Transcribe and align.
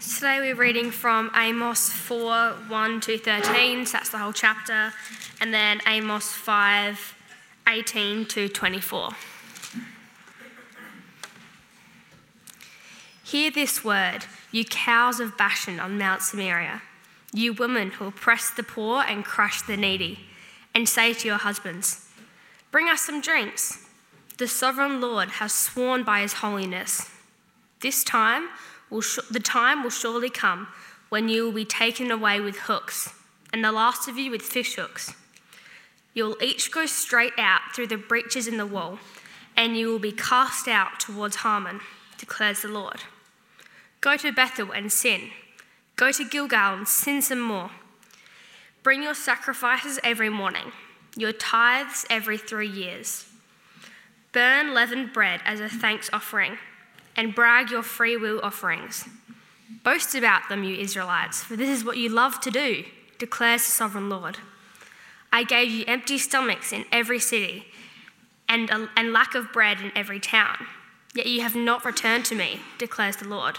Today 0.00 0.38
we're 0.40 0.54
reading 0.54 0.90
from 0.90 1.30
Amos 1.36 1.92
4 1.92 2.52
1 2.68 3.00
to 3.02 3.18
13, 3.18 3.84
so 3.84 3.92
that's 3.92 4.08
the 4.08 4.16
whole 4.16 4.32
chapter, 4.32 4.94
and 5.42 5.52
then 5.52 5.82
Amos 5.86 6.32
5 6.32 7.14
18 7.68 8.24
to 8.24 8.48
24. 8.48 9.10
Hear 13.24 13.50
this 13.50 13.84
word, 13.84 14.20
you 14.50 14.64
cows 14.64 15.20
of 15.20 15.36
Bashan 15.36 15.78
on 15.78 15.98
Mount 15.98 16.22
Samaria, 16.22 16.80
you 17.34 17.52
women 17.52 17.90
who 17.90 18.06
oppress 18.06 18.48
the 18.48 18.62
poor 18.62 19.02
and 19.02 19.22
crush 19.22 19.60
the 19.60 19.76
needy, 19.76 20.20
and 20.74 20.88
say 20.88 21.12
to 21.12 21.28
your 21.28 21.36
husbands, 21.36 22.08
Bring 22.70 22.88
us 22.88 23.02
some 23.02 23.20
drinks. 23.20 23.86
The 24.38 24.48
sovereign 24.48 25.02
Lord 25.02 25.28
has 25.28 25.52
sworn 25.52 26.04
by 26.04 26.22
his 26.22 26.32
holiness. 26.34 27.10
This 27.80 28.02
time, 28.02 28.48
will 28.90 29.00
sh- 29.00 29.18
the 29.30 29.40
time 29.40 29.82
will 29.82 29.90
surely 29.90 30.30
come 30.30 30.68
when 31.08 31.28
you 31.28 31.44
will 31.44 31.52
be 31.52 31.64
taken 31.64 32.10
away 32.10 32.40
with 32.40 32.60
hooks, 32.60 33.14
and 33.52 33.64
the 33.64 33.72
last 33.72 34.08
of 34.08 34.18
you 34.18 34.30
with 34.30 34.42
fish 34.42 34.74
hooks. 34.74 35.14
You 36.14 36.24
will 36.24 36.42
each 36.42 36.72
go 36.72 36.86
straight 36.86 37.32
out 37.38 37.60
through 37.74 37.88
the 37.88 37.96
breaches 37.96 38.46
in 38.46 38.56
the 38.56 38.66
wall, 38.66 38.98
and 39.56 39.76
you 39.76 39.88
will 39.88 39.98
be 39.98 40.12
cast 40.12 40.68
out 40.68 40.98
towards 40.98 41.36
Harmon, 41.36 41.80
declares 42.18 42.62
the 42.62 42.68
Lord. 42.68 43.02
Go 44.00 44.16
to 44.16 44.32
Bethel 44.32 44.72
and 44.72 44.90
sin. 44.90 45.30
Go 45.96 46.10
to 46.12 46.28
Gilgal 46.28 46.74
and 46.74 46.88
sin 46.88 47.22
some 47.22 47.40
more. 47.40 47.70
Bring 48.82 49.02
your 49.02 49.14
sacrifices 49.14 50.00
every 50.02 50.30
morning, 50.30 50.72
your 51.16 51.32
tithes 51.32 52.06
every 52.08 52.38
three 52.38 52.68
years. 52.68 53.26
Burn 54.32 54.72
leavened 54.72 55.12
bread 55.12 55.40
as 55.44 55.60
a 55.60 55.68
thanks 55.68 56.08
offering 56.12 56.56
and 57.20 57.34
brag 57.34 57.70
your 57.70 57.82
free 57.82 58.16
will 58.16 58.40
offerings. 58.42 59.06
Boast 59.84 60.14
about 60.14 60.48
them, 60.48 60.64
you 60.64 60.74
Israelites, 60.76 61.42
for 61.42 61.54
this 61.54 61.68
is 61.68 61.84
what 61.84 61.98
you 61.98 62.08
love 62.08 62.40
to 62.40 62.50
do, 62.50 62.82
declares 63.18 63.62
the 63.62 63.70
sovereign 63.72 64.08
Lord. 64.08 64.38
I 65.30 65.44
gave 65.44 65.70
you 65.70 65.84
empty 65.86 66.16
stomachs 66.16 66.72
in 66.72 66.86
every 66.90 67.18
city 67.18 67.66
and, 68.48 68.70
a, 68.70 68.88
and 68.96 69.12
lack 69.12 69.34
of 69.34 69.52
bread 69.52 69.82
in 69.82 69.92
every 69.94 70.18
town, 70.18 70.66
yet 71.14 71.26
you 71.26 71.42
have 71.42 71.54
not 71.54 71.84
returned 71.84 72.24
to 72.24 72.34
me, 72.34 72.60
declares 72.78 73.16
the 73.16 73.28
Lord. 73.28 73.58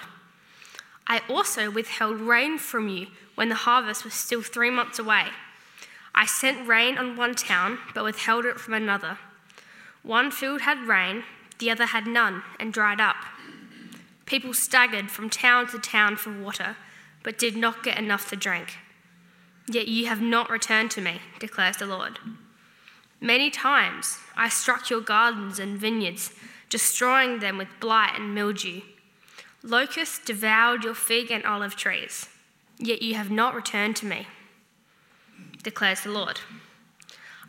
I 1.06 1.22
also 1.30 1.70
withheld 1.70 2.20
rain 2.20 2.58
from 2.58 2.90
you 2.90 3.10
when 3.36 3.50
the 3.50 3.56
harvest 3.56 4.04
was 4.04 4.16
still 4.16 4.42
three 4.42 4.72
months 4.72 4.98
away. 4.98 5.26
I 6.16 6.26
sent 6.26 6.68
rain 6.68 6.98
on 6.98 7.16
one 7.16 7.36
town, 7.36 7.78
but 7.94 8.06
withheld 8.06 8.46
it 8.46 8.60
from 8.60 8.74
another. 8.74 9.20
One 10.02 10.32
field 10.32 10.62
had 10.62 10.88
rain, 10.88 11.26
the 11.60 11.70
other 11.70 11.86
had 11.86 12.08
none, 12.08 12.42
and 12.60 12.74
dried 12.74 13.00
up. 13.00 13.18
People 14.32 14.54
staggered 14.54 15.12
from 15.12 15.30
town 15.30 15.68
to 15.68 15.78
town 15.78 16.16
for 16.16 16.32
water, 16.32 16.78
but 17.22 17.38
did 17.38 17.58
not 17.58 17.84
get 17.84 17.98
enough 17.98 18.30
to 18.30 18.38
drink. 18.38 18.78
Yet 19.68 19.90
you 19.90 20.06
have 20.06 20.22
not 20.22 20.50
returned 20.50 20.90
to 20.92 21.02
me, 21.02 21.20
declares 21.38 21.76
the 21.76 21.86
Lord. 21.86 22.18
Many 23.20 23.50
times 23.50 24.20
I 24.38 24.48
struck 24.48 24.90
your 24.90 25.02
gardens 25.02 25.60
and 25.60 25.78
vineyards, 25.78 26.32
destroying 26.70 27.40
them 27.40 27.58
with 27.58 27.68
blight 27.82 28.18
and 28.18 28.34
mildew. 28.34 28.84
Locusts 29.64 30.24
devoured 30.24 30.86
your 30.86 30.96
fig 30.96 31.30
and 31.30 31.44
olive 31.44 31.76
trees, 31.76 32.30
yet 32.78 33.02
you 33.02 33.16
have 33.16 33.32
not 33.32 33.54
returned 33.54 33.98
to 33.98 34.06
me, 34.06 34.28
declares 35.62 36.04
the 36.04 36.10
Lord. 36.10 36.40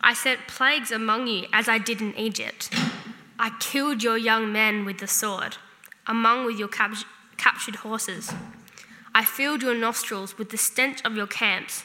I 0.01 0.15
sent 0.15 0.49
plagues 0.49 0.91
among 0.91 1.29
you 1.29 1.47
as 1.53 1.69
I 1.69 1.79
did 1.79 2.03
in 2.03 2.19
Egypt. 2.19 2.75
I 3.39 3.51
killed 3.61 4.03
your 4.03 4.19
young 4.19 4.51
men 4.51 4.85
with 4.85 4.99
the 4.99 5.07
sword 5.07 5.59
among 6.07 6.47
with 6.47 6.59
your 6.59 6.69
cap- 6.69 6.95
captured 7.37 7.77
horses. 7.77 8.33
I 9.15 9.25
filled 9.25 9.63
your 9.63 9.75
nostrils 9.75 10.39
with 10.39 10.51
the 10.51 10.57
stench 10.57 11.03
of 11.05 11.17
your 11.17 11.27
camps, 11.27 11.85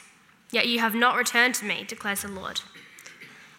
yet 0.50 0.66
you 0.66 0.78
have 0.78 0.94
not 0.94 1.16
returned 1.16 1.54
to 1.56 1.64
me, 1.64 1.84
declares 1.84 2.22
the 2.22 2.28
Lord. 2.28 2.62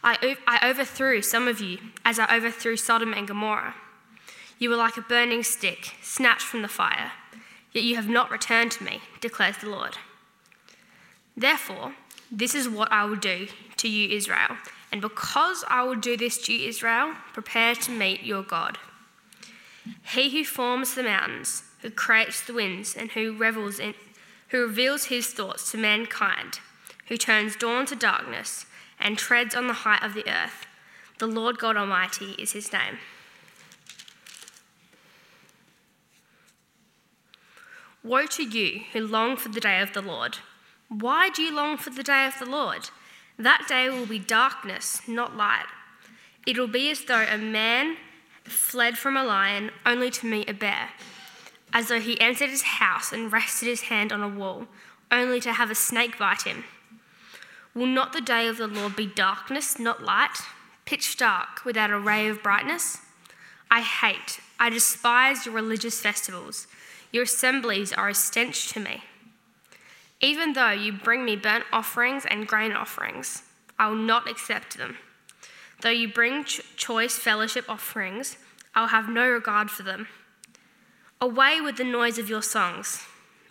I, 0.04 0.38
I 0.48 0.70
overthrew 0.70 1.22
some 1.22 1.48
of 1.48 1.60
you 1.60 1.78
as 2.06 2.20
I 2.20 2.36
overthrew 2.36 2.78
Sodom 2.78 3.14
and 3.14 3.28
Gomorrah. 3.28 3.76
You 4.58 4.70
were 4.70 4.76
like 4.76 4.98
a 4.98 5.02
burning 5.02 5.44
stick, 5.44 5.94
snatched 6.02 6.46
from 6.46 6.62
the 6.62 6.68
fire, 6.68 7.12
yet 7.74 7.84
you 7.84 7.96
have 7.96 8.10
not 8.10 8.32
returned 8.32 8.72
to 8.74 8.84
me, 8.84 9.02
declares 9.22 9.58
the 9.58 9.70
Lord. 9.70 9.98
Therefore, 11.36 11.94
this 12.32 12.56
is 12.56 12.68
what 12.68 12.92
I 12.92 13.06
will 13.06 13.16
do 13.16 13.48
to 13.78 13.88
you, 13.88 14.16
Israel. 14.16 14.58
And 14.92 15.02
because 15.02 15.64
I 15.68 15.84
will 15.84 15.96
do 15.96 16.18
this 16.18 16.38
to 16.46 16.54
you, 16.54 16.68
Israel, 16.68 17.14
prepare 17.34 17.76
to 17.76 17.92
meet 17.92 18.24
your 18.24 18.44
God. 18.44 18.78
He 20.14 20.30
who 20.30 20.44
forms 20.44 20.96
the 20.96 21.04
mountains, 21.04 21.64
who 21.82 21.90
creates 21.90 22.42
the 22.42 22.54
winds, 22.54 22.96
and 22.96 23.12
who 23.12 23.38
revels 23.38 23.80
in, 23.80 23.94
who 24.50 24.62
reveals 24.62 25.06
his 25.06 25.28
thoughts 25.28 25.72
to 25.72 25.78
mankind, 25.78 26.60
who 27.08 27.18
turns 27.18 27.56
dawn 27.56 27.86
to 27.88 27.96
darkness 27.96 28.66
and 29.00 29.18
treads 29.18 29.56
on 29.56 29.68
the 29.68 29.74
height 29.74 30.04
of 30.04 30.14
the 30.14 30.28
earth. 30.30 30.66
The 31.20 31.28
Lord 31.28 31.58
God 31.58 31.78
Almighty 31.78 32.32
is 32.38 32.54
his 32.54 32.72
name. 32.74 32.98
Woe 38.04 38.26
to 38.28 38.44
you 38.44 38.82
who 38.94 39.02
long 39.02 39.36
for 39.36 39.50
the 39.50 39.60
day 39.60 39.82
of 39.82 39.94
the 39.94 40.02
Lord. 40.02 40.38
Why 40.88 41.30
do 41.30 41.42
you 41.42 41.54
long 41.54 41.78
for 41.78 41.90
the 41.90 42.04
day 42.04 42.26
of 42.26 42.40
the 42.40 42.46
Lord? 42.46 42.90
That 43.38 43.66
day 43.68 43.90
will 43.90 44.06
be 44.06 44.20
darkness, 44.20 45.02
not 45.08 45.36
light. 45.36 45.66
It 46.48 46.58
will 46.58 46.68
be 46.68 46.90
as 46.90 47.06
though 47.06 47.26
a 47.30 47.38
man 47.38 47.98
fled 48.44 48.98
from 48.98 49.16
a 49.16 49.24
lion 49.24 49.72
only 49.86 50.10
to 50.12 50.26
meet 50.26 50.50
a 50.50 50.54
bear, 50.54 50.90
as 51.74 51.88
though 51.88 52.00
he 52.00 52.20
entered 52.20 52.50
his 52.50 52.64
house 52.64 53.12
and 53.12 53.32
rested 53.32 53.68
his 53.68 53.82
hand 53.82 54.12
on 54.12 54.22
a 54.22 54.30
wall, 54.30 54.68
only 55.12 55.40
to 55.40 55.54
have 55.54 55.72
a 55.72 55.76
snake 55.76 56.18
bite 56.18 56.44
him. 56.44 56.64
Will 57.76 57.88
not 57.88 58.14
the 58.14 58.22
day 58.22 58.48
of 58.48 58.58
the 58.58 58.68
Lord 58.68 58.96
be 58.96 59.06
darkness, 59.06 59.80
not 59.80 60.04
light, 60.04 60.38
pitch 60.86 61.18
dark, 61.18 61.64
without 61.66 61.92
a 61.92 62.00
ray 62.00 62.28
of 62.28 62.42
brightness? 62.42 62.98
I 63.70 63.82
hate, 63.82 64.40
I 64.60 64.70
despise 64.70 65.46
your 65.46 65.54
religious 65.54 66.02
festivals. 66.02 66.68
Your 67.12 67.24
assemblies 67.24 67.94
are 67.94 68.10
a 68.10 68.14
stench 68.16 68.70
to 68.74 68.80
me. 68.80 69.04
Even 70.22 70.54
though 70.54 70.72
you 70.72 70.92
bring 70.92 71.24
me 71.24 71.36
burnt 71.36 71.66
offerings 71.72 72.26
and 72.26 72.48
grain 72.48 72.72
offerings, 72.72 73.44
I 73.78 73.88
will 73.90 73.96
not 73.96 74.30
accept 74.30 74.78
them. 74.78 74.98
Though 75.82 75.90
you 75.90 76.12
bring 76.12 76.44
ch- 76.44 76.62
choice 76.76 77.18
fellowship 77.18 77.66
offerings, 77.70 78.38
I 78.76 78.82
will 78.82 78.88
have 78.90 79.10
no 79.10 79.28
regard 79.30 79.72
for 79.72 79.84
them. 79.84 80.08
Away 81.22 81.62
with 81.62 81.78
the 81.78 81.84
noise 81.84 82.18
of 82.18 82.30
your 82.30 82.42
songs. 82.42 83.04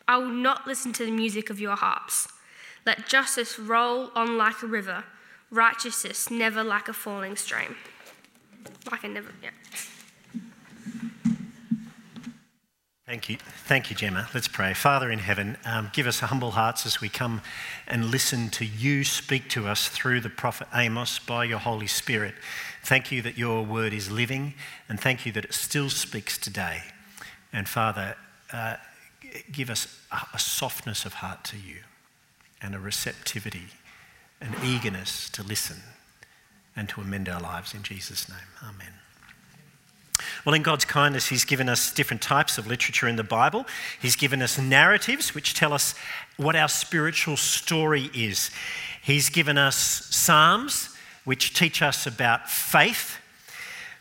I 0.06 0.16
will 0.16 0.28
not 0.28 0.66
listen 0.66 0.92
to 0.94 1.04
the 1.04 1.10
music 1.10 1.50
of 1.50 1.60
your 1.60 1.76
harps. 1.76 2.28
Let 2.86 3.06
justice 3.06 3.58
roll 3.58 4.10
on 4.14 4.38
like 4.38 4.62
a 4.62 4.66
river, 4.66 5.04
righteousness 5.50 6.30
never 6.30 6.64
like 6.64 6.88
a 6.88 6.94
falling 6.94 7.36
stream. 7.36 7.76
Like 8.90 9.04
a 9.04 9.08
never, 9.08 9.32
yeah. 9.42 9.50
Thank 13.08 13.30
you. 13.30 13.38
Thank 13.64 13.88
you, 13.88 13.96
Gemma. 13.96 14.28
Let's 14.34 14.48
pray. 14.48 14.74
Father 14.74 15.10
in 15.10 15.20
heaven, 15.20 15.56
um, 15.64 15.88
give 15.94 16.06
us 16.06 16.20
humble 16.20 16.50
hearts 16.50 16.84
as 16.84 17.00
we 17.00 17.08
come 17.08 17.40
and 17.86 18.04
listen 18.04 18.50
to 18.50 18.66
you 18.66 19.02
speak 19.02 19.48
to 19.48 19.66
us 19.66 19.88
through 19.88 20.20
the 20.20 20.28
prophet 20.28 20.68
Amos 20.74 21.18
by 21.18 21.44
your 21.44 21.58
Holy 21.58 21.86
Spirit. 21.86 22.34
Thank 22.84 23.10
you 23.10 23.22
that 23.22 23.38
your 23.38 23.64
word 23.64 23.94
is 23.94 24.10
living, 24.10 24.52
and 24.90 25.00
thank 25.00 25.24
you 25.24 25.32
that 25.32 25.46
it 25.46 25.54
still 25.54 25.88
speaks 25.88 26.36
today. 26.36 26.82
And 27.50 27.66
Father, 27.66 28.14
uh, 28.52 28.76
give 29.50 29.70
us 29.70 29.88
a, 30.34 30.38
softness 30.38 31.06
of 31.06 31.14
heart 31.14 31.44
to 31.44 31.56
you 31.56 31.78
and 32.60 32.74
a 32.74 32.78
receptivity, 32.78 33.68
an 34.42 34.54
eagerness 34.62 35.30
to 35.30 35.42
listen 35.42 35.78
and 36.76 36.90
to 36.90 37.00
amend 37.00 37.30
our 37.30 37.40
lives 37.40 37.72
in 37.72 37.82
Jesus' 37.82 38.28
name. 38.28 38.38
Amen. 38.62 38.92
Well, 40.44 40.54
in 40.54 40.62
God's 40.62 40.84
kindness, 40.84 41.28
He's 41.28 41.44
given 41.44 41.68
us 41.68 41.92
different 41.92 42.22
types 42.22 42.58
of 42.58 42.66
literature 42.66 43.08
in 43.08 43.16
the 43.16 43.24
Bible. 43.24 43.66
He's 44.00 44.16
given 44.16 44.42
us 44.42 44.58
narratives, 44.58 45.34
which 45.34 45.54
tell 45.54 45.72
us 45.72 45.94
what 46.36 46.56
our 46.56 46.68
spiritual 46.68 47.36
story 47.36 48.10
is. 48.14 48.50
He's 49.02 49.28
given 49.30 49.58
us 49.58 49.76
Psalms, 49.76 50.94
which 51.24 51.54
teach 51.54 51.82
us 51.82 52.06
about 52.06 52.50
faith, 52.50 53.18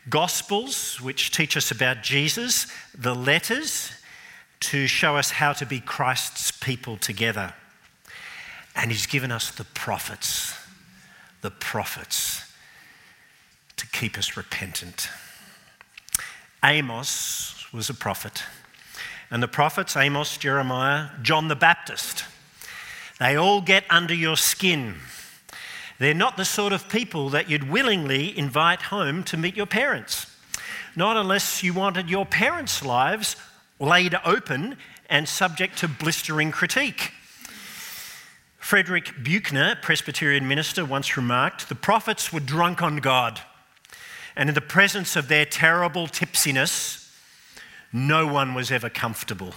Gospels, 0.08 1.00
which 1.00 1.32
teach 1.32 1.56
us 1.56 1.70
about 1.70 2.02
Jesus, 2.02 2.66
the 2.96 3.14
letters, 3.14 3.90
to 4.60 4.86
show 4.86 5.16
us 5.16 5.32
how 5.32 5.52
to 5.52 5.66
be 5.66 5.80
Christ's 5.80 6.50
people 6.50 6.96
together. 6.96 7.52
And 8.74 8.90
He's 8.90 9.06
given 9.06 9.30
us 9.30 9.50
the 9.50 9.64
prophets, 9.64 10.54
the 11.42 11.50
prophets, 11.50 12.44
to 13.76 13.86
keep 13.88 14.16
us 14.16 14.36
repentant. 14.36 15.08
Amos 16.64 17.72
was 17.72 17.88
a 17.88 17.94
prophet. 17.94 18.42
And 19.30 19.42
the 19.42 19.48
prophets, 19.48 19.96
Amos, 19.96 20.36
Jeremiah, 20.36 21.08
John 21.22 21.48
the 21.48 21.56
Baptist, 21.56 22.24
they 23.20 23.36
all 23.36 23.60
get 23.60 23.84
under 23.90 24.14
your 24.14 24.36
skin. 24.36 24.96
They're 25.98 26.14
not 26.14 26.36
the 26.36 26.44
sort 26.44 26.72
of 26.72 26.88
people 26.88 27.28
that 27.30 27.50
you'd 27.50 27.68
willingly 27.68 28.36
invite 28.36 28.82
home 28.82 29.24
to 29.24 29.36
meet 29.36 29.56
your 29.56 29.66
parents. 29.66 30.26
Not 30.94 31.16
unless 31.16 31.62
you 31.62 31.74
wanted 31.74 32.08
your 32.08 32.24
parents' 32.24 32.84
lives 32.84 33.36
laid 33.78 34.14
open 34.24 34.76
and 35.10 35.28
subject 35.28 35.78
to 35.78 35.88
blistering 35.88 36.50
critique. 36.50 37.12
Frederick 38.58 39.22
Buechner, 39.22 39.76
Presbyterian 39.80 40.46
minister, 40.46 40.84
once 40.84 41.16
remarked 41.16 41.68
the 41.68 41.74
prophets 41.74 42.32
were 42.32 42.40
drunk 42.40 42.82
on 42.82 42.98
God, 42.98 43.40
and 44.38 44.48
in 44.48 44.54
the 44.54 44.60
presence 44.60 45.16
of 45.16 45.26
their 45.26 45.44
terrible 45.44 46.06
tipsiness, 46.06 47.12
no 47.92 48.24
one 48.24 48.54
was 48.54 48.70
ever 48.70 48.88
comfortable. 48.88 49.52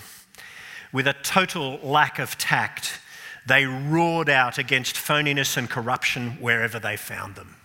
With 0.92 1.06
a 1.06 1.14
total 1.14 1.80
lack 1.84 2.18
of 2.18 2.36
tact, 2.40 3.00
they 3.46 3.66
roared 3.66 4.28
out 4.28 4.58
against 4.58 4.96
phoniness 4.96 5.56
and 5.56 5.70
corruption 5.70 6.32
wherever 6.40 6.80
they 6.80 6.98
found 6.98 7.36
them. 7.36 7.56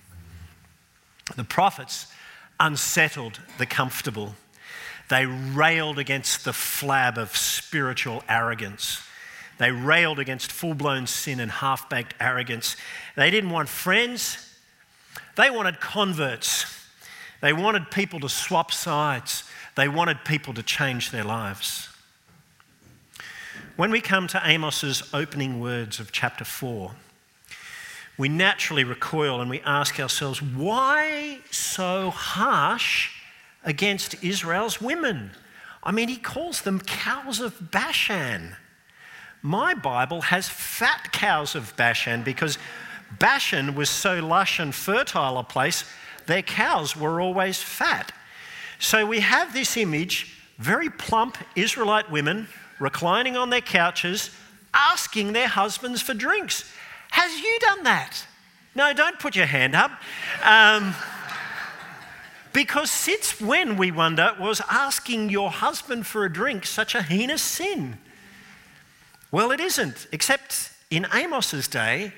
The 1.34 1.44
prophets 1.44 2.06
unsettled 2.60 3.40
the 3.56 3.66
comfortable. 3.66 4.34
They 5.08 5.24
railed 5.24 5.98
against 5.98 6.44
the 6.44 6.52
flab 6.52 7.16
of 7.16 7.34
spiritual 7.34 8.24
arrogance. 8.28 9.02
They 9.56 9.70
railed 9.70 10.18
against 10.18 10.52
full 10.52 10.74
blown 10.74 11.06
sin 11.06 11.40
and 11.40 11.50
half 11.50 11.88
baked 11.88 12.12
arrogance. 12.20 12.76
They 13.16 13.30
didn't 13.30 13.50
want 13.50 13.70
friends, 13.70 14.54
they 15.36 15.48
wanted 15.48 15.80
converts. 15.80 16.75
They 17.40 17.52
wanted 17.52 17.90
people 17.90 18.20
to 18.20 18.28
swap 18.28 18.72
sides, 18.72 19.44
they 19.74 19.88
wanted 19.88 20.24
people 20.24 20.54
to 20.54 20.62
change 20.62 21.10
their 21.10 21.24
lives. 21.24 21.88
When 23.76 23.90
we 23.90 24.00
come 24.00 24.26
to 24.28 24.40
Amos's 24.42 25.02
opening 25.12 25.60
words 25.60 26.00
of 26.00 26.10
chapter 26.10 26.44
4, 26.44 26.92
we 28.16 28.28
naturally 28.30 28.84
recoil 28.84 29.40
and 29.40 29.50
we 29.50 29.60
ask 29.60 30.00
ourselves, 30.00 30.40
why 30.40 31.40
so 31.50 32.10
harsh 32.10 33.10
against 33.64 34.22
Israel's 34.24 34.80
women? 34.80 35.32
I 35.82 35.92
mean, 35.92 36.08
he 36.08 36.16
calls 36.16 36.62
them 36.62 36.80
cows 36.80 37.40
of 37.40 37.70
Bashan. 37.70 38.56
My 39.42 39.74
Bible 39.74 40.22
has 40.22 40.48
fat 40.48 41.12
cows 41.12 41.54
of 41.54 41.76
Bashan 41.76 42.22
because 42.22 42.56
Bashan 43.18 43.74
was 43.74 43.90
so 43.90 44.24
lush 44.24 44.58
and 44.58 44.74
fertile 44.74 45.38
a 45.38 45.44
place, 45.44 45.84
their 46.26 46.42
cows 46.42 46.96
were 46.96 47.20
always 47.20 47.62
fat. 47.62 48.12
So 48.78 49.06
we 49.06 49.20
have 49.20 49.52
this 49.52 49.76
image 49.76 50.36
very 50.58 50.90
plump 50.90 51.36
Israelite 51.54 52.10
women 52.10 52.48
reclining 52.78 53.36
on 53.36 53.50
their 53.50 53.60
couches, 53.60 54.30
asking 54.72 55.32
their 55.32 55.48
husbands 55.48 56.02
for 56.02 56.14
drinks. 56.14 56.70
Has 57.10 57.40
you 57.40 57.58
done 57.60 57.82
that? 57.84 58.26
No, 58.74 58.92
don't 58.92 59.18
put 59.18 59.36
your 59.36 59.46
hand 59.46 59.74
up. 59.74 59.90
Um, 60.42 60.94
because 62.52 62.90
since 62.90 63.40
when, 63.40 63.76
we 63.76 63.90
wonder, 63.90 64.34
was 64.40 64.62
asking 64.68 65.30
your 65.30 65.50
husband 65.50 66.06
for 66.06 66.24
a 66.24 66.32
drink 66.32 66.66
such 66.66 66.94
a 66.94 67.02
heinous 67.02 67.42
sin? 67.42 67.98
Well, 69.30 69.50
it 69.50 69.60
isn't, 69.60 70.06
except 70.12 70.72
in 70.90 71.06
Amos's 71.12 71.68
day, 71.68 72.12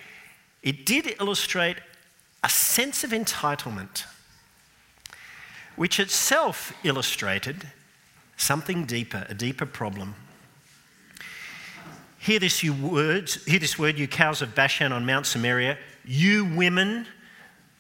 it 0.63 0.85
did 0.87 1.15
illustrate 1.21 1.79
a 2.43 2.49
sense 2.49 3.05
of 3.05 3.11
entitlement, 3.11 4.05
which 5.77 5.99
itself 5.99 6.73
illustrated 6.85 7.69
something 8.37 8.85
deeper, 8.85 9.27
a 9.29 9.35
deeper 9.35 9.67
problem. 9.67 10.15
Hear 12.19 12.41
this, 12.41 12.63
you 12.63 12.73
words, 12.73 13.45
hear 13.45 13.59
this 13.59 13.79
word, 13.79 13.99
you 13.99 14.09
cows 14.09 14.43
of 14.43 14.55
Bashan 14.55 14.93
on 14.93 15.07
Mount 15.07 15.27
Samaria, 15.27 15.79
you 16.05 16.45
women 16.45 17.07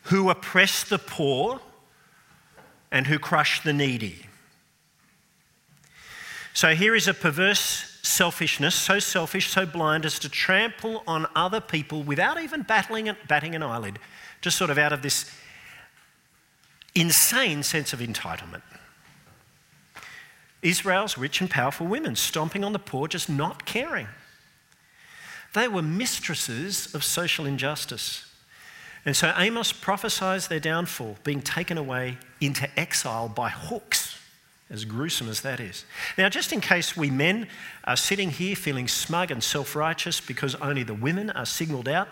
who 0.05 0.31
oppress 0.31 0.85
the 0.85 0.99
poor 0.99 1.61
and 2.91 3.07
who 3.07 3.19
crush 3.19 3.63
the 3.63 3.73
needy. 3.73 4.27
So 6.55 6.75
here 6.75 6.95
is 6.95 7.07
a 7.07 7.15
perverse 7.15 7.99
selfishness, 8.03 8.75
so 8.75 8.99
selfish, 8.99 9.49
so 9.49 9.67
blind 9.67 10.05
as 10.05 10.19
to 10.21 10.29
trample 10.29 11.03
on 11.07 11.27
other 11.37 11.61
people 11.61 12.03
without 12.03 12.41
even 12.41 12.63
battling, 12.63 13.15
batting 13.29 13.55
an 13.55 13.63
eyelid, 13.63 13.99
just 14.41 14.57
sort 14.57 14.71
of 14.71 14.79
out 14.79 14.93
of 14.93 15.03
this 15.03 15.31
insane 16.95 17.63
sense 17.63 17.93
of 17.93 18.01
entitlement. 18.01 18.63
Israel's 20.63 21.17
rich 21.17 21.41
and 21.41 21.49
powerful 21.49 21.87
women 21.87 22.17
stomping 22.17 22.65
on 22.65 22.73
the 22.73 22.79
poor, 22.79 23.07
just 23.07 23.29
not 23.29 23.65
caring. 23.65 24.09
They 25.55 25.69
were 25.69 25.83
mistresses 25.83 26.95
of 26.95 27.05
social 27.05 27.47
injustice. 27.47 28.25
And 29.05 29.17
so 29.17 29.33
Amos 29.37 29.73
prophesies 29.73 30.49
their 30.49 30.61
downfall, 30.61 31.17
being 31.25 31.41
taken 31.41 31.79
away 31.79 32.19
into 32.41 32.69
exile 32.79 33.29
by 33.29 33.49
hooks, 33.49 34.19
as 34.69 34.85
gruesome 34.85 35.29
as 35.29 35.41
that 35.43 35.61
is. 35.61 35.85
Now, 36.19 36.29
just 36.29 36.53
in 36.53 36.61
case 36.61 36.97
we 36.97 37.11
men 37.11 37.49
are 37.85 37.97
sitting 37.97 38.31
here 38.31 38.57
feeling 38.57 38.89
smug 38.89 39.31
and 39.31 39.43
self 39.43 39.75
righteous 39.75 40.21
because 40.21 40.55
only 40.57 40.83
the 40.83 40.95
women 40.95 41.31
are 41.31 41.47
signalled 41.47 41.89
out, 41.89 42.09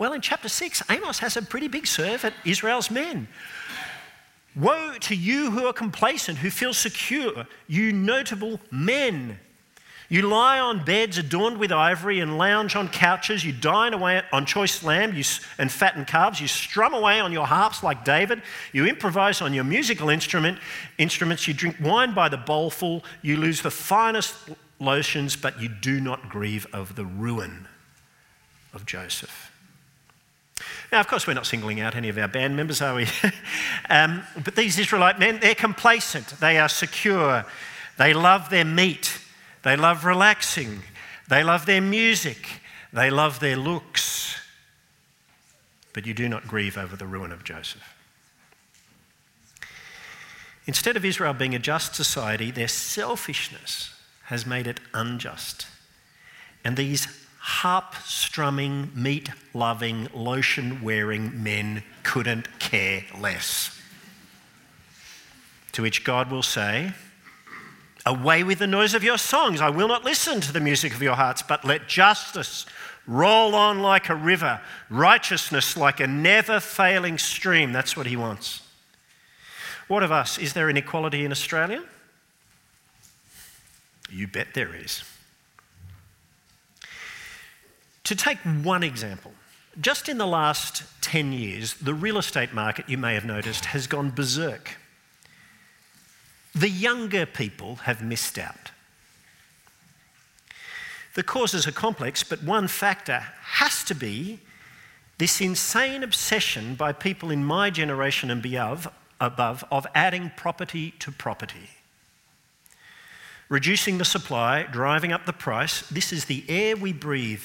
well, 0.00 0.14
in 0.14 0.22
chapter 0.22 0.48
6, 0.48 0.82
Amos 0.88 1.18
has 1.18 1.36
a 1.36 1.42
pretty 1.42 1.68
big 1.68 1.86
serve 1.86 2.24
at 2.24 2.32
Israel's 2.46 2.90
men. 2.90 3.28
Woe 4.56 4.94
to 5.00 5.14
you 5.14 5.50
who 5.50 5.66
are 5.66 5.74
complacent, 5.74 6.38
who 6.38 6.48
feel 6.48 6.72
secure, 6.72 7.46
you 7.68 7.92
notable 7.92 8.60
men. 8.70 9.38
You 10.08 10.22
lie 10.22 10.58
on 10.58 10.86
beds 10.86 11.18
adorned 11.18 11.58
with 11.58 11.70
ivory 11.70 12.18
and 12.18 12.38
lounge 12.38 12.76
on 12.76 12.88
couches. 12.88 13.44
You 13.44 13.52
dine 13.52 13.92
away 13.92 14.22
on 14.32 14.46
choice 14.46 14.82
lamb 14.82 15.14
and 15.58 15.70
fattened 15.70 16.06
calves. 16.06 16.40
You 16.40 16.48
strum 16.48 16.94
away 16.94 17.20
on 17.20 17.30
your 17.30 17.46
harps 17.46 17.82
like 17.82 18.02
David. 18.02 18.40
You 18.72 18.86
improvise 18.86 19.42
on 19.42 19.52
your 19.52 19.64
musical 19.64 20.08
instrument, 20.08 20.60
instruments. 20.96 21.46
You 21.46 21.52
drink 21.52 21.76
wine 21.78 22.14
by 22.14 22.30
the 22.30 22.38
bowlful. 22.38 23.04
You 23.20 23.36
lose 23.36 23.60
the 23.60 23.70
finest 23.70 24.34
lotions, 24.78 25.36
but 25.36 25.60
you 25.60 25.68
do 25.68 26.00
not 26.00 26.30
grieve 26.30 26.66
over 26.72 26.94
the 26.94 27.04
ruin 27.04 27.68
of 28.72 28.86
Joseph. 28.86 29.49
Now, 30.92 31.00
of 31.00 31.06
course, 31.06 31.26
we're 31.26 31.34
not 31.34 31.46
singling 31.46 31.80
out 31.80 31.94
any 31.94 32.08
of 32.08 32.18
our 32.18 32.26
band 32.26 32.56
members, 32.56 32.82
are 32.82 32.94
we? 32.94 33.06
um, 33.90 34.22
but 34.42 34.56
these 34.56 34.78
Israelite 34.78 35.18
men, 35.18 35.38
they're 35.40 35.54
complacent. 35.54 36.28
They 36.40 36.58
are 36.58 36.68
secure. 36.68 37.44
They 37.96 38.12
love 38.12 38.50
their 38.50 38.64
meat. 38.64 39.18
They 39.62 39.76
love 39.76 40.04
relaxing. 40.04 40.82
They 41.28 41.44
love 41.44 41.66
their 41.66 41.80
music. 41.80 42.60
They 42.92 43.10
love 43.10 43.38
their 43.38 43.56
looks. 43.56 44.36
But 45.92 46.06
you 46.06 46.14
do 46.14 46.28
not 46.28 46.48
grieve 46.48 46.76
over 46.76 46.96
the 46.96 47.06
ruin 47.06 47.30
of 47.30 47.44
Joseph. 47.44 47.96
Instead 50.66 50.96
of 50.96 51.04
Israel 51.04 51.32
being 51.32 51.54
a 51.54 51.58
just 51.58 51.94
society, 51.94 52.50
their 52.50 52.68
selfishness 52.68 53.94
has 54.24 54.46
made 54.46 54.66
it 54.66 54.80
unjust. 54.92 55.66
And 56.64 56.76
these 56.76 57.06
harp 57.50 57.94
strumming, 58.04 58.90
meat 58.94 59.28
loving, 59.52 60.08
lotion 60.14 60.82
wearing 60.82 61.42
men 61.42 61.82
couldn't 62.04 62.60
care 62.60 63.04
less. 63.18 63.76
To 65.72 65.82
which 65.82 66.04
God 66.04 66.30
will 66.30 66.44
say, 66.44 66.92
Away 68.06 68.44
with 68.44 68.60
the 68.60 68.66
noise 68.66 68.94
of 68.94 69.04
your 69.04 69.18
songs. 69.18 69.60
I 69.60 69.68
will 69.68 69.88
not 69.88 70.04
listen 70.04 70.40
to 70.40 70.52
the 70.52 70.60
music 70.60 70.94
of 70.94 71.02
your 71.02 71.16
hearts, 71.16 71.42
but 71.42 71.64
let 71.64 71.86
justice 71.86 72.64
roll 73.06 73.54
on 73.54 73.80
like 73.80 74.08
a 74.08 74.14
river, 74.14 74.60
righteousness 74.88 75.76
like 75.76 76.00
a 76.00 76.06
never 76.06 76.60
failing 76.60 77.18
stream. 77.18 77.72
That's 77.72 77.96
what 77.96 78.06
he 78.06 78.16
wants. 78.16 78.62
What 79.86 80.02
of 80.02 80.12
us? 80.12 80.38
Is 80.38 80.54
there 80.54 80.70
inequality 80.70 81.24
in 81.24 81.32
Australia? 81.32 81.82
You 84.08 84.28
bet 84.28 84.54
there 84.54 84.74
is. 84.74 85.02
To 88.10 88.16
take 88.16 88.38
one 88.64 88.82
example, 88.82 89.30
just 89.80 90.08
in 90.08 90.18
the 90.18 90.26
last 90.26 90.82
10 91.00 91.32
years, 91.32 91.74
the 91.74 91.94
real 91.94 92.18
estate 92.18 92.52
market, 92.52 92.88
you 92.88 92.98
may 92.98 93.14
have 93.14 93.24
noticed, 93.24 93.66
has 93.66 93.86
gone 93.86 94.10
berserk. 94.10 94.76
The 96.52 96.68
younger 96.68 97.24
people 97.24 97.76
have 97.76 98.02
missed 98.02 98.36
out. 98.36 98.72
The 101.14 101.22
causes 101.22 101.68
are 101.68 101.72
complex, 101.72 102.24
but 102.24 102.42
one 102.42 102.66
factor 102.66 103.20
has 103.42 103.84
to 103.84 103.94
be 103.94 104.40
this 105.18 105.40
insane 105.40 106.02
obsession 106.02 106.74
by 106.74 106.92
people 106.92 107.30
in 107.30 107.44
my 107.44 107.70
generation 107.70 108.28
and 108.28 108.44
above, 109.20 109.64
of 109.70 109.86
adding 109.94 110.32
property 110.36 110.94
to 110.98 111.12
property. 111.12 111.70
Reducing 113.48 113.98
the 113.98 114.04
supply, 114.04 114.64
driving 114.64 115.12
up 115.12 115.26
the 115.26 115.32
price. 115.32 115.82
This 115.82 116.12
is 116.12 116.24
the 116.24 116.42
air 116.48 116.74
we 116.74 116.92
breathe. 116.92 117.44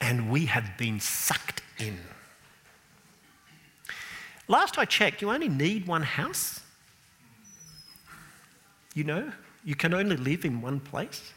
And 0.00 0.30
we 0.30 0.46
have 0.46 0.76
been 0.76 1.00
sucked 1.00 1.62
in. 1.78 1.98
Last 4.46 4.78
I 4.78 4.84
checked, 4.84 5.20
you 5.20 5.30
only 5.30 5.48
need 5.48 5.86
one 5.86 6.02
house. 6.02 6.60
You 8.94 9.04
know, 9.04 9.32
you 9.64 9.74
can 9.74 9.92
only 9.92 10.16
live 10.16 10.44
in 10.44 10.62
one 10.62 10.80
place. 10.80 11.32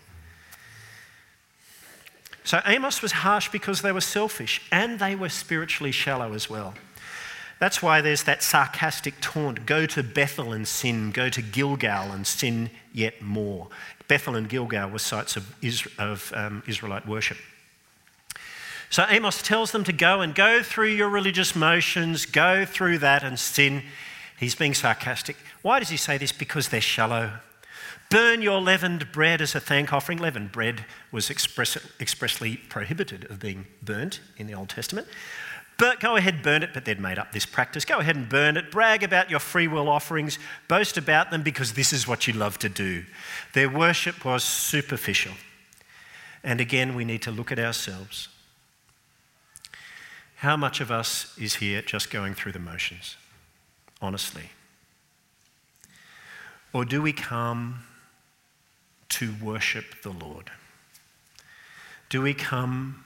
So 2.44 2.62
Amos 2.66 3.02
was 3.02 3.12
harsh 3.12 3.50
because 3.50 3.82
they 3.82 3.92
were 3.92 4.02
selfish 4.02 4.62
and 4.72 5.00
they 5.00 5.16
were 5.16 5.30
spiritually 5.30 5.92
shallow 5.92 6.34
as 6.34 6.50
well. 6.50 6.74
That's 7.60 7.84
why 7.84 8.02
there's 8.02 8.24
that 8.24 8.42
sarcastic 8.42 9.14
taunt 9.22 9.68
go 9.68 9.86
to 9.86 10.02
Bethel 10.02 10.52
and 10.52 10.68
sin, 10.68 11.12
go 11.12 11.30
to 11.30 11.42
Gilgal 11.44 12.12
and 12.12 12.26
sin 12.26 12.72
yet 12.92 13.22
more. 13.22 13.68
Bethel 14.08 14.36
and 14.36 14.50
Gilgal 14.50 14.90
were 14.90 14.98
sites 14.98 15.38
of, 15.38 16.34
um, 16.36 16.64
Israelite 16.66 17.08
worship. 17.08 17.38
So 18.92 19.06
Amos 19.08 19.42
tells 19.42 19.72
them 19.72 19.86
to 19.86 19.94
go 19.94 20.20
and 20.20 20.36
go 20.36 20.62
through 20.62 20.90
your 20.90 21.08
religious 21.08 21.56
motions, 21.56 22.26
go 22.26 22.66
through 22.66 22.98
that 22.98 23.24
and 23.24 23.40
sin. 23.40 23.84
He's 24.38 24.54
being 24.54 24.74
sarcastic. 24.74 25.38
Why 25.62 25.80
does 25.80 25.88
he 25.88 25.96
say 25.96 26.18
this? 26.18 26.34
Because 26.34 26.68
they're 26.68 26.82
shallow. 26.82 27.32
Burn 28.10 28.42
your 28.42 28.60
leavened 28.60 29.14
bread 29.14 29.40
as 29.40 29.56
a 29.56 29.62
thank 29.62 29.94
offering. 29.94 30.18
Leavened 30.18 30.52
bread 30.52 30.84
was 31.10 31.30
express, 31.30 31.78
expressly 32.02 32.58
prohibited 32.58 33.32
of 33.32 33.40
being 33.40 33.66
burnt 33.82 34.20
in 34.36 34.46
the 34.46 34.54
Old 34.54 34.68
Testament. 34.68 35.08
But 35.78 36.02
go 36.02 36.18
ahead, 36.18 36.44
burn 36.44 36.62
it, 36.62 36.72
but 36.74 36.84
they'd 36.84 37.00
made 37.00 37.18
up 37.18 37.32
this 37.32 37.46
practice. 37.46 37.86
Go 37.86 38.00
ahead 38.00 38.18
and 38.18 38.28
burn 38.28 38.58
it. 38.58 38.72
Brag 38.72 39.04
about 39.04 39.30
your 39.30 39.40
free 39.40 39.70
will 39.70 39.88
offerings. 39.88 40.38
Boast 40.68 40.98
about 40.98 41.32
them 41.32 41.44
because 41.44 41.74
this 41.74 41.94
is 41.94 42.10
what 42.10 42.28
you 42.28 42.34
love 42.34 42.60
to 42.60 42.68
do. 42.68 43.06
Their 43.54 43.70
worship 43.70 44.26
was 44.26 44.44
superficial. 44.44 45.32
And 46.44 46.60
again, 46.60 46.94
we 46.94 47.06
need 47.06 47.22
to 47.22 47.32
look 47.32 47.54
at 47.54 47.58
ourselves. 47.58 48.28
How 50.42 50.58
much 50.58 50.82
of 50.82 50.90
us 50.90 51.38
is 51.38 51.58
here 51.58 51.84
just 51.84 52.10
going 52.10 52.34
through 52.34 52.54
the 52.54 52.58
motions, 52.58 53.16
honestly? 54.02 54.50
Or 56.74 56.84
do 56.84 57.00
we 57.00 57.14
come 57.14 57.84
to 59.10 59.36
worship 59.40 60.02
the 60.02 60.10
Lord? 60.10 60.50
Do 62.10 62.24
we 62.24 62.34
come 62.34 63.04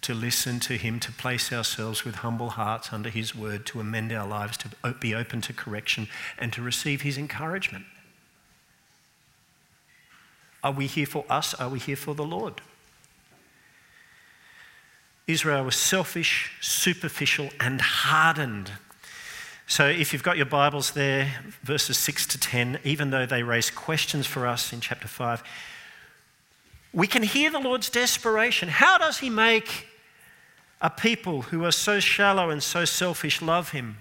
to 0.00 0.12
listen 0.12 0.58
to 0.58 0.72
Him, 0.72 0.98
to 0.98 1.12
place 1.12 1.52
ourselves 1.52 2.04
with 2.04 2.16
humble 2.16 2.50
hearts 2.50 2.92
under 2.92 3.08
His 3.08 3.36
word, 3.36 3.64
to 3.66 3.78
amend 3.78 4.12
our 4.12 4.26
lives, 4.26 4.56
to 4.56 4.94
be 4.94 5.14
open 5.14 5.40
to 5.42 5.52
correction, 5.52 6.08
and 6.40 6.52
to 6.54 6.60
receive 6.60 7.02
His 7.02 7.16
encouragement? 7.16 7.84
Are 10.64 10.72
we 10.72 10.88
here 10.88 11.06
for 11.06 11.24
us? 11.30 11.54
Are 11.54 11.68
we 11.68 11.78
here 11.78 11.94
for 11.94 12.16
the 12.16 12.24
Lord? 12.24 12.62
Israel 15.28 15.64
was 15.64 15.76
selfish, 15.76 16.52
superficial, 16.62 17.50
and 17.60 17.80
hardened. 17.82 18.72
So, 19.66 19.86
if 19.86 20.12
you've 20.14 20.22
got 20.22 20.38
your 20.38 20.46
Bibles 20.46 20.92
there, 20.92 21.34
verses 21.62 21.98
6 21.98 22.26
to 22.28 22.40
10, 22.40 22.80
even 22.82 23.10
though 23.10 23.26
they 23.26 23.42
raise 23.42 23.70
questions 23.70 24.26
for 24.26 24.46
us 24.46 24.72
in 24.72 24.80
chapter 24.80 25.06
5, 25.06 25.42
we 26.94 27.06
can 27.06 27.22
hear 27.22 27.50
the 27.50 27.58
Lord's 27.58 27.90
desperation. 27.90 28.70
How 28.70 28.96
does 28.96 29.18
He 29.18 29.28
make 29.28 29.86
a 30.80 30.88
people 30.88 31.42
who 31.42 31.66
are 31.66 31.72
so 31.72 32.00
shallow 32.00 32.48
and 32.48 32.62
so 32.62 32.86
selfish 32.86 33.42
love 33.42 33.72
Him? 33.72 33.98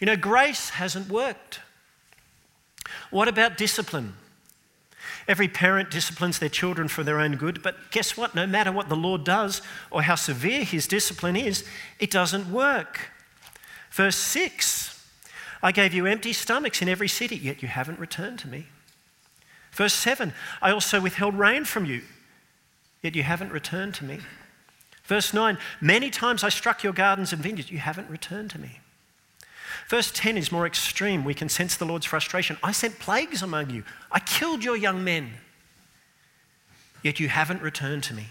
You 0.00 0.06
know, 0.06 0.16
grace 0.16 0.70
hasn't 0.70 1.10
worked. 1.10 1.60
What 3.10 3.28
about 3.28 3.58
discipline? 3.58 4.14
Every 5.28 5.48
parent 5.48 5.90
disciplines 5.90 6.38
their 6.38 6.48
children 6.48 6.88
for 6.88 7.04
their 7.04 7.20
own 7.20 7.36
good, 7.36 7.62
but 7.62 7.90
guess 7.90 8.16
what? 8.16 8.34
No 8.34 8.46
matter 8.46 8.72
what 8.72 8.88
the 8.88 8.96
Lord 8.96 9.24
does 9.24 9.62
or 9.90 10.02
how 10.02 10.16
severe 10.16 10.64
his 10.64 10.86
discipline 10.86 11.36
is, 11.36 11.64
it 11.98 12.10
doesn't 12.10 12.50
work. 12.50 13.10
Verse 13.90 14.16
6 14.16 14.88
I 15.62 15.70
gave 15.70 15.94
you 15.94 16.06
empty 16.06 16.32
stomachs 16.32 16.82
in 16.82 16.88
every 16.88 17.08
city, 17.08 17.36
yet 17.36 17.62
you 17.62 17.68
haven't 17.68 18.00
returned 18.00 18.40
to 18.40 18.48
me. 18.48 18.66
Verse 19.72 19.94
7 19.94 20.32
I 20.60 20.70
also 20.70 21.00
withheld 21.00 21.38
rain 21.38 21.64
from 21.64 21.84
you, 21.84 22.02
yet 23.00 23.14
you 23.14 23.22
haven't 23.22 23.52
returned 23.52 23.94
to 23.96 24.04
me. 24.04 24.18
Verse 25.04 25.32
9 25.32 25.56
Many 25.80 26.10
times 26.10 26.42
I 26.42 26.48
struck 26.48 26.82
your 26.82 26.92
gardens 26.92 27.32
and 27.32 27.42
vineyards, 27.42 27.70
you 27.70 27.78
haven't 27.78 28.10
returned 28.10 28.50
to 28.50 28.60
me. 28.60 28.80
Verse 29.88 30.10
10 30.12 30.38
is 30.38 30.50
more 30.50 30.66
extreme. 30.66 31.24
We 31.24 31.34
can 31.34 31.48
sense 31.48 31.76
the 31.76 31.84
Lord's 31.84 32.06
frustration. 32.06 32.56
I 32.62 32.72
sent 32.72 32.98
plagues 32.98 33.42
among 33.42 33.70
you, 33.70 33.84
I 34.10 34.20
killed 34.20 34.64
your 34.64 34.76
young 34.76 35.04
men, 35.04 35.32
yet 37.02 37.20
you 37.20 37.28
haven't 37.28 37.62
returned 37.62 38.02
to 38.04 38.14
me. 38.14 38.26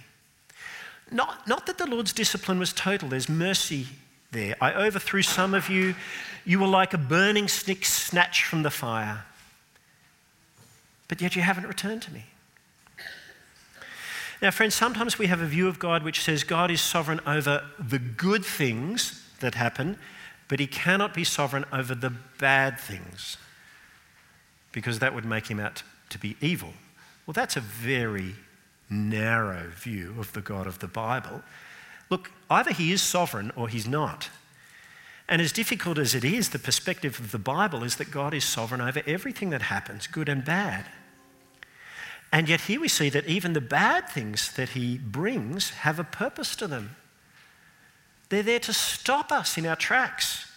Not, 1.12 1.48
not 1.48 1.66
that 1.66 1.78
the 1.78 1.86
Lord's 1.88 2.14
discipline 2.14 2.58
was 2.58 2.72
total, 2.72 3.10
there's 3.10 3.28
mercy 3.30 3.88
there. 4.32 4.56
I 4.62 4.74
overthrew 4.74 5.22
some 5.22 5.54
of 5.54 5.70
you. 5.70 5.96
You 6.46 6.60
were 6.60 6.68
like 6.68 6.94
a 6.94 6.98
burning 6.98 7.48
stick 7.48 7.86
snatched 7.86 8.46
from 8.46 8.64
the 8.64 8.72
fire, 8.72 9.26
but 11.08 11.22
yet 11.22 11.36
you 11.36 11.42
haven't 11.42 11.68
returned 11.68 12.02
to 12.04 12.14
me. 12.14 12.26
Now, 14.42 14.50
friends, 14.50 14.74
sometimes 14.74 15.20
we 15.20 15.28
have 15.28 15.42
a 15.42 15.46
view 15.46 15.68
of 15.68 15.78
God 15.78 16.02
which 16.02 16.24
says 16.24 16.44
God 16.44 16.72
is 16.72 16.82
sovereign 16.82 17.20
over 17.28 17.64
the 17.78 18.00
good 18.00 18.44
things 18.44 19.24
that 19.40 19.54
happen 19.54 20.00
but 20.52 20.60
he 20.60 20.68
cannot 20.68 21.14
be 21.14 21.24
sovereign 21.24 21.64
over 21.72 21.96
the 21.96 22.10
bad 22.38 22.78
things 22.78 23.38
because 24.74 25.00
that 25.00 25.16
would 25.16 25.24
make 25.24 25.50
him 25.50 25.62
out 25.62 25.82
to 26.10 26.20
be 26.20 26.36
evil. 26.42 26.74
Well, 27.26 27.32
that's 27.32 27.56
a 27.56 27.62
very 27.62 28.36
narrow 28.90 29.70
view 29.70 30.14
of 30.20 30.34
the 30.34 30.42
God 30.42 30.68
of 30.68 30.80
the 30.80 30.90
Bible. 30.90 31.42
Look, 32.10 32.32
either 32.50 32.74
he 32.74 32.92
is 32.92 33.02
sovereign 33.02 33.54
or 33.56 33.70
he's 33.70 33.88
not. 33.88 34.30
And 35.30 35.42
as 35.42 35.54
difficult 35.54 35.98
as 35.98 36.14
it 36.14 36.26
is, 36.26 36.50
the 36.50 36.60
perspective 36.60 37.18
of 37.18 37.32
the 37.32 37.40
Bible 37.40 37.82
is 37.86 37.96
that 37.96 38.12
God 38.12 38.34
is 38.34 38.44
sovereign 38.44 38.82
over 38.82 39.02
everything 39.08 39.52
that 39.52 39.62
happens, 39.62 40.06
good 40.06 40.28
and 40.28 40.44
bad. 40.44 40.84
And 42.34 42.50
yet, 42.50 42.60
here 42.60 42.82
we 42.82 42.90
see 42.90 43.08
that 43.08 43.26
even 43.26 43.54
the 43.54 43.62
bad 43.62 44.10
things 44.10 44.52
that 44.56 44.70
he 44.70 44.98
brings 44.98 45.70
have 45.70 45.98
a 45.98 46.04
purpose 46.04 46.58
to 46.58 46.68
them. 46.68 46.98
They're 48.32 48.42
there 48.42 48.60
to 48.62 48.74
stop 48.74 49.32
us 49.32 49.58
in 49.58 49.66
our 49.66 49.76
tracks. 49.76 50.50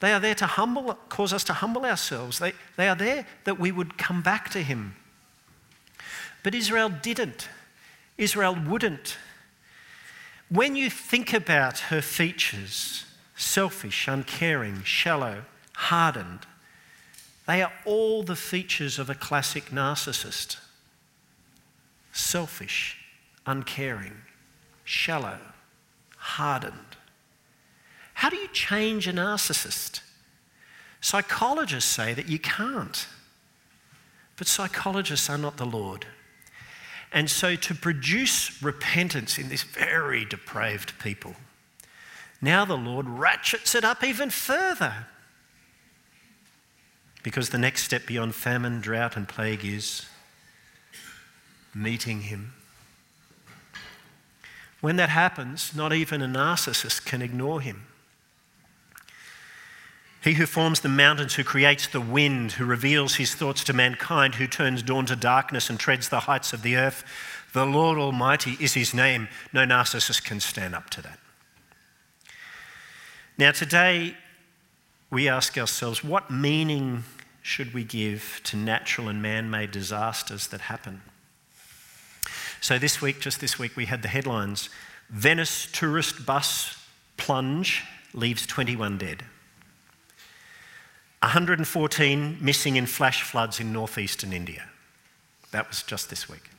They 0.00 0.12
are 0.12 0.18
there 0.18 0.34
to 0.36 0.46
humble, 0.46 0.94
cause 1.08 1.32
us 1.32 1.44
to 1.44 1.52
humble 1.52 1.84
ourselves. 1.84 2.38
They, 2.38 2.54
they 2.76 2.88
are 2.88 2.96
there 2.96 3.26
that 3.44 3.60
we 3.60 3.70
would 3.70 3.98
come 3.98 4.22
back 4.22 4.50
to 4.50 4.62
Him. 4.62 4.96
But 6.42 6.54
Israel 6.54 6.88
didn't. 6.88 7.48
Israel 8.18 8.56
wouldn't. 8.56 9.18
When 10.48 10.74
you 10.74 10.90
think 10.90 11.32
about 11.32 11.78
her 11.78 12.02
features 12.02 13.04
selfish, 13.36 14.08
uncaring, 14.08 14.82
shallow, 14.82 15.44
hardened 15.74 16.46
they 17.46 17.62
are 17.62 17.72
all 17.84 18.22
the 18.22 18.36
features 18.36 18.98
of 18.98 19.10
a 19.10 19.14
classic 19.14 19.66
narcissist 19.66 20.58
selfish, 22.14 22.98
uncaring, 23.46 24.12
shallow, 24.84 25.38
hardened. 26.22 26.96
How 28.14 28.30
do 28.30 28.36
you 28.36 28.48
change 28.48 29.08
a 29.08 29.12
narcissist? 29.12 30.00
Psychologists 31.00 31.90
say 31.90 32.14
that 32.14 32.28
you 32.28 32.38
can't. 32.38 33.08
But 34.36 34.46
psychologists 34.46 35.28
are 35.28 35.38
not 35.38 35.56
the 35.56 35.66
Lord. 35.66 36.06
And 37.12 37.28
so, 37.28 37.56
to 37.56 37.74
produce 37.74 38.62
repentance 38.62 39.36
in 39.36 39.48
this 39.48 39.64
very 39.64 40.24
depraved 40.24 40.98
people, 41.00 41.34
now 42.40 42.64
the 42.64 42.76
Lord 42.76 43.08
ratchets 43.08 43.74
it 43.74 43.84
up 43.84 44.02
even 44.02 44.30
further. 44.30 45.06
Because 47.22 47.50
the 47.50 47.58
next 47.58 47.82
step 47.82 48.06
beyond 48.06 48.34
famine, 48.34 48.80
drought, 48.80 49.16
and 49.16 49.28
plague 49.28 49.64
is 49.64 50.06
meeting 51.74 52.22
Him 52.22 52.54
when 54.82 54.96
that 54.96 55.08
happens, 55.08 55.74
not 55.74 55.92
even 55.92 56.20
a 56.20 56.26
narcissist 56.26 57.06
can 57.06 57.22
ignore 57.22 57.60
him. 57.60 57.86
He 60.22 60.34
who 60.34 60.44
forms 60.44 60.80
the 60.80 60.88
mountains, 60.88 61.34
who 61.34 61.44
creates 61.44 61.86
the 61.86 62.00
wind, 62.00 62.52
who 62.52 62.64
reveals 62.64 63.14
his 63.14 63.34
thoughts 63.34 63.64
to 63.64 63.72
mankind, 63.72 64.34
who 64.34 64.46
turns 64.46 64.82
dawn 64.82 65.06
to 65.06 65.16
darkness 65.16 65.70
and 65.70 65.78
treads 65.78 66.08
the 66.08 66.20
heights 66.20 66.52
of 66.52 66.62
the 66.62 66.76
earth, 66.76 67.04
the 67.52 67.64
Lord 67.64 67.96
Almighty 67.96 68.56
is 68.58 68.74
his 68.74 68.92
name. 68.92 69.28
No 69.52 69.64
narcissist 69.64 70.24
can 70.24 70.40
stand 70.40 70.74
up 70.74 70.90
to 70.90 71.02
that. 71.02 71.18
Now, 73.38 73.52
today, 73.52 74.16
we 75.10 75.28
ask 75.28 75.56
ourselves 75.56 76.02
what 76.02 76.30
meaning 76.30 77.04
should 77.40 77.72
we 77.72 77.84
give 77.84 78.40
to 78.44 78.56
natural 78.56 79.08
and 79.08 79.22
man 79.22 79.48
made 79.48 79.70
disasters 79.70 80.48
that 80.48 80.62
happen? 80.62 81.02
So 82.62 82.78
this 82.78 83.02
week, 83.02 83.18
just 83.18 83.40
this 83.40 83.58
week, 83.58 83.76
we 83.76 83.86
had 83.86 84.02
the 84.02 84.08
headlines 84.08 84.70
Venice 85.10 85.66
tourist 85.72 86.24
bus 86.24 86.80
plunge 87.16 87.82
leaves 88.14 88.46
21 88.46 88.98
dead. 88.98 89.24
114 91.22 92.38
missing 92.40 92.76
in 92.76 92.86
flash 92.86 93.22
floods 93.22 93.58
in 93.58 93.72
northeastern 93.72 94.32
India. 94.32 94.68
That 95.50 95.68
was 95.68 95.82
just 95.82 96.08
this 96.08 96.28
week. 96.28 96.50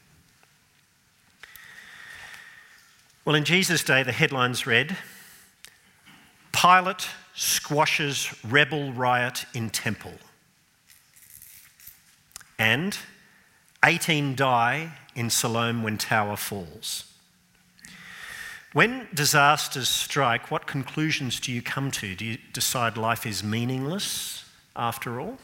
Well, 3.24 3.36
in 3.36 3.46
Jesus' 3.46 3.82
day, 3.82 4.04
the 4.04 4.12
headlines 4.12 4.68
read 4.68 4.98
Pilate 6.52 7.08
squashes 7.34 8.36
rebel 8.44 8.92
riot 8.92 9.46
in 9.54 9.70
temple. 9.70 10.16
And 12.60 12.98
18 13.86 14.36
die 14.36 14.92
in 15.16 15.30
Siloam 15.30 15.84
when 15.84 15.98
tower 15.98 16.36
falls. 16.36 17.06
When 18.74 19.08
disasters 19.14 19.88
strike, 19.88 20.50
what 20.50 20.66
conclusions 20.66 21.40
do 21.40 21.52
you 21.52 21.62
come 21.62 21.92
to? 21.92 22.16
Do 22.16 22.26
you 22.26 22.38
decide 22.54 22.98
life 22.98 23.26
is 23.26 23.44
meaningless 23.44 24.46
after 24.76 25.22
all? 25.22 25.38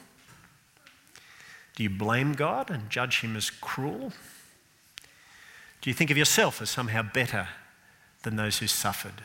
Do 1.76 1.84
you 1.84 1.90
blame 1.90 2.34
God 2.34 2.72
and 2.72 2.90
judge 2.90 3.22
him 3.22 3.36
as 3.36 3.50
cruel? 3.52 4.12
Do 5.82 5.90
you 5.90 5.94
think 5.94 6.10
of 6.10 6.18
yourself 6.18 6.62
as 6.62 6.70
somehow 6.70 7.04
better 7.04 7.48
than 8.24 8.36
those 8.36 8.58
who 8.58 8.68
suffered? 8.68 9.22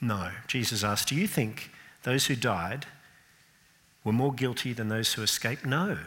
No. 0.00 0.30
Jesus 0.48 0.82
asked, 0.82 1.08
Do 1.08 1.14
you 1.14 1.26
think 1.26 1.70
those 2.02 2.26
who 2.26 2.34
died 2.34 2.86
were 4.04 4.12
more 4.12 4.32
guilty 4.32 4.72
than 4.72 4.88
those 4.88 5.14
who 5.14 5.22
escaped? 5.22 5.64
No. 5.64 5.98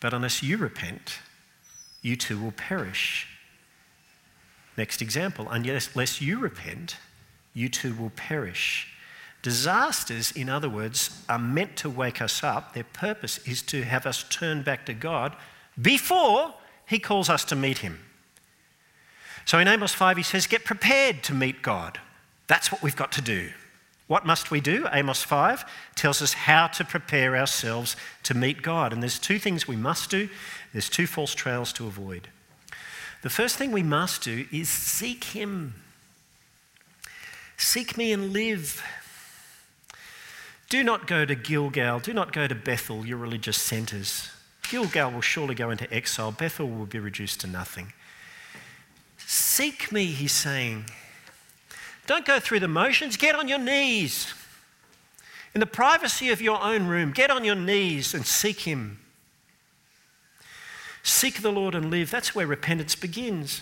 But 0.00 0.14
unless 0.14 0.42
you 0.42 0.56
repent, 0.56 1.18
you 2.02 2.16
too 2.16 2.40
will 2.40 2.52
perish. 2.52 3.26
Next 4.76 5.02
example, 5.02 5.48
unless 5.50 6.20
you 6.20 6.38
repent, 6.38 6.96
you 7.52 7.68
too 7.68 7.94
will 7.94 8.10
perish. 8.10 8.88
Disasters, 9.42 10.32
in 10.32 10.48
other 10.48 10.68
words, 10.68 11.24
are 11.28 11.38
meant 11.38 11.76
to 11.76 11.90
wake 11.90 12.20
us 12.20 12.42
up. 12.42 12.74
Their 12.74 12.84
purpose 12.84 13.38
is 13.46 13.62
to 13.62 13.82
have 13.82 14.06
us 14.06 14.24
turn 14.30 14.62
back 14.62 14.86
to 14.86 14.94
God 14.94 15.34
before 15.80 16.54
He 16.86 16.98
calls 16.98 17.28
us 17.28 17.44
to 17.46 17.56
meet 17.56 17.78
Him. 17.78 17.98
So 19.44 19.58
in 19.58 19.68
Amos 19.68 19.94
5, 19.94 20.16
He 20.16 20.22
says, 20.22 20.46
Get 20.46 20.64
prepared 20.64 21.22
to 21.24 21.34
meet 21.34 21.62
God. 21.62 21.98
That's 22.46 22.70
what 22.70 22.82
we've 22.82 22.96
got 22.96 23.12
to 23.12 23.20
do. 23.20 23.50
What 24.08 24.26
must 24.26 24.50
we 24.50 24.60
do? 24.60 24.88
Amos 24.90 25.22
5 25.22 25.64
tells 25.94 26.20
us 26.22 26.32
how 26.32 26.66
to 26.68 26.84
prepare 26.84 27.36
ourselves 27.36 27.94
to 28.24 28.34
meet 28.34 28.62
God. 28.62 28.92
And 28.92 29.02
there's 29.02 29.18
two 29.18 29.38
things 29.38 29.68
we 29.68 29.76
must 29.76 30.10
do, 30.10 30.28
there's 30.72 30.88
two 30.88 31.06
false 31.06 31.34
trails 31.34 31.72
to 31.74 31.86
avoid. 31.86 32.28
The 33.22 33.30
first 33.30 33.56
thing 33.56 33.70
we 33.70 33.82
must 33.82 34.22
do 34.22 34.46
is 34.50 34.68
seek 34.68 35.24
Him. 35.24 35.74
Seek 37.58 37.96
me 37.98 38.12
and 38.12 38.32
live. 38.32 38.82
Do 40.70 40.82
not 40.82 41.06
go 41.06 41.24
to 41.24 41.34
Gilgal, 41.34 42.00
do 42.00 42.12
not 42.12 42.32
go 42.32 42.46
to 42.46 42.54
Bethel, 42.54 43.04
your 43.04 43.18
religious 43.18 43.56
centres. 43.56 44.30
Gilgal 44.70 45.10
will 45.10 45.22
surely 45.22 45.54
go 45.54 45.70
into 45.70 45.92
exile, 45.92 46.30
Bethel 46.30 46.68
will 46.68 46.86
be 46.86 46.98
reduced 46.98 47.40
to 47.40 47.46
nothing. 47.46 47.92
Seek 49.16 49.90
me, 49.90 50.06
he's 50.06 50.32
saying. 50.32 50.86
Don't 52.08 52.24
go 52.24 52.40
through 52.40 52.60
the 52.60 52.68
motions, 52.68 53.18
get 53.18 53.34
on 53.34 53.48
your 53.48 53.58
knees. 53.58 54.32
In 55.54 55.60
the 55.60 55.66
privacy 55.66 56.30
of 56.30 56.40
your 56.40 56.58
own 56.62 56.86
room, 56.86 57.12
get 57.12 57.30
on 57.30 57.44
your 57.44 57.54
knees 57.54 58.14
and 58.14 58.24
seek 58.26 58.60
Him. 58.60 58.98
Seek 61.02 61.42
the 61.42 61.52
Lord 61.52 61.74
and 61.74 61.90
live. 61.90 62.10
That's 62.10 62.34
where 62.34 62.46
repentance 62.46 62.94
begins. 62.94 63.60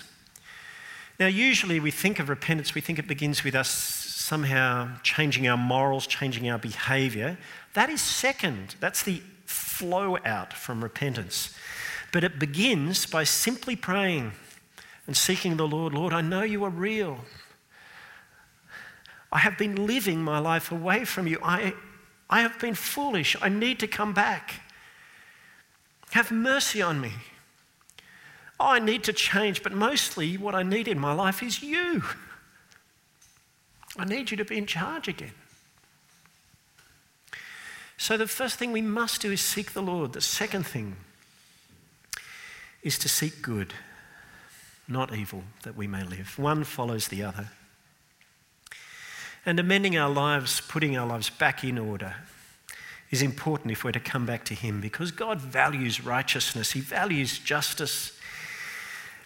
Now, 1.19 1.27
usually 1.27 1.81
we 1.81 1.91
think 1.91 2.21
of 2.21 2.29
repentance, 2.29 2.73
we 2.73 2.81
think 2.81 3.01
it 3.01 3.09
begins 3.09 3.43
with 3.43 3.57
us 3.57 3.69
somehow 3.69 4.91
changing 5.03 5.49
our 5.49 5.57
morals, 5.57 6.07
changing 6.07 6.49
our 6.49 6.59
behavior. 6.59 7.39
That 7.75 7.91
is 7.91 8.01
second. 8.01 8.77
That's 8.79 9.03
the 9.03 9.23
flow 9.45 10.19
out 10.25 10.53
from 10.53 10.85
repentance. 10.85 11.53
But 12.13 12.23
it 12.23 12.39
begins 12.39 13.07
by 13.07 13.25
simply 13.25 13.75
praying 13.75 14.33
and 15.09 15.17
seeking 15.17 15.57
the 15.57 15.67
Lord 15.67 15.95
Lord, 15.95 16.13
I 16.13 16.21
know 16.21 16.43
you 16.43 16.63
are 16.63 16.71
real. 16.71 17.25
I 19.33 19.39
have 19.39 19.59
been 19.59 19.87
living 19.87 20.23
my 20.23 20.39
life 20.39 20.71
away 20.71 21.05
from 21.05 21.27
you. 21.27 21.39
I, 21.43 21.75
I 22.31 22.41
have 22.41 22.59
been 22.59 22.75
foolish. 22.75 23.37
I 23.41 23.49
need 23.49 23.79
to 23.81 23.87
come 23.87 24.13
back. 24.13 24.61
Have 26.13 26.31
mercy 26.31 26.81
on 26.81 27.01
me. 27.01 27.13
Oh, 28.59 28.69
I 28.69 28.79
need 28.79 29.05
to 29.05 29.13
change, 29.13 29.63
but 29.63 29.73
mostly 29.73 30.37
what 30.37 30.55
I 30.55 30.63
need 30.63 30.89
in 30.89 30.99
my 30.99 31.13
life 31.13 31.43
is 31.43 31.63
you. 31.63 32.03
I 33.99 34.05
need 34.05 34.31
you 34.31 34.37
to 34.39 34.45
be 34.45 34.57
in 34.57 34.67
charge 34.67 35.09
again. 35.09 35.33
So, 37.99 38.17
the 38.17 38.27
first 38.27 38.59
thing 38.59 38.73
we 38.73 38.83
must 38.83 39.23
do 39.23 39.33
is 39.33 39.41
seek 39.41 39.73
the 39.73 39.83
Lord. 39.83 40.13
The 40.13 40.21
second 40.21 40.67
thing 40.67 40.97
is 42.83 42.99
to 42.99 43.09
seek 43.09 43.41
good, 43.41 43.73
not 44.87 45.15
evil, 45.15 45.45
that 45.63 45.77
we 45.77 45.87
may 45.87 46.05
live. 46.05 46.39
One 46.39 46.65
follows 46.65 47.09
the 47.09 47.23
other 47.23 47.49
and 49.47 49.61
amending 49.61 49.97
our 49.97 50.11
lives, 50.11 50.61
putting 50.61 50.97
our 50.97 51.07
lives 51.07 51.31
back 51.31 51.63
in 51.63 51.79
order, 51.79 52.17
is 53.13 53.23
important 53.23 53.71
if 53.71 53.85
we're 53.85 53.93
to 53.93 54.01
come 54.01 54.27
back 54.27 54.45
to 54.45 54.55
Him 54.55 54.81
because 54.81 55.13
God 55.13 55.41
values 55.41 56.05
righteousness, 56.05 56.73
He 56.73 56.81
values 56.81 57.39
justice, 57.39 58.19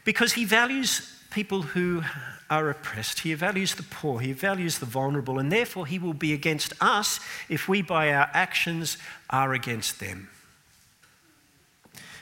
because 0.04 0.34
He 0.34 0.44
values 0.44 1.16
people 1.30 1.62
who 1.62 2.02
are 2.50 2.68
oppressed, 2.68 3.20
He 3.20 3.32
values 3.32 3.74
the 3.74 3.82
poor, 3.84 4.20
He 4.20 4.32
values 4.32 4.78
the 4.78 4.86
vulnerable, 4.86 5.38
and 5.38 5.50
therefore 5.50 5.86
He 5.86 5.98
will 5.98 6.12
be 6.12 6.34
against 6.34 6.74
us 6.80 7.18
if 7.48 7.66
we, 7.66 7.80
by 7.80 8.12
our 8.12 8.28
actions, 8.34 8.98
are 9.30 9.54
against 9.54 9.98
them. 10.00 10.28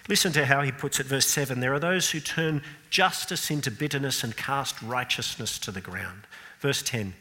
Listen 0.09 0.33
to 0.33 0.47
how 0.47 0.63
he 0.63 0.73
puts 0.73 1.01
it, 1.01 1.07
verse 1.07 1.27
7 1.27 1.61
There 1.61 1.75
are 1.75 1.79
those 1.79 2.11
who 2.11 2.21
turn 2.21 2.63
justice 2.89 3.51
into 3.51 3.71
bitterness 3.71 4.25
and 4.25 4.35
cast 4.37 4.81
righteousness 4.81 5.59
to 5.59 5.71
the 5.71 5.83
ground. 5.83 6.23
Verse 6.61 6.83
10 6.83 7.15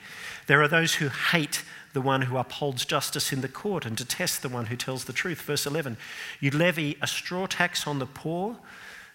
There 0.47 0.61
are 0.61 0.67
those 0.67 0.95
who 0.95 1.09
hate 1.09 1.63
the 1.93 2.01
one 2.01 2.23
who 2.23 2.37
upholds 2.37 2.85
justice 2.85 3.31
in 3.33 3.41
the 3.41 3.47
court 3.47 3.85
and 3.85 3.95
detest 3.95 4.41
the 4.41 4.49
one 4.49 4.67
who 4.67 4.75
tells 4.75 5.05
the 5.05 5.13
truth. 5.13 5.41
Verse 5.41 5.65
11 5.65 5.97
You 6.39 6.51
levy 6.51 6.97
a 7.01 7.07
straw 7.07 7.47
tax 7.47 7.87
on 7.87 7.99
the 7.99 8.05
poor 8.05 8.57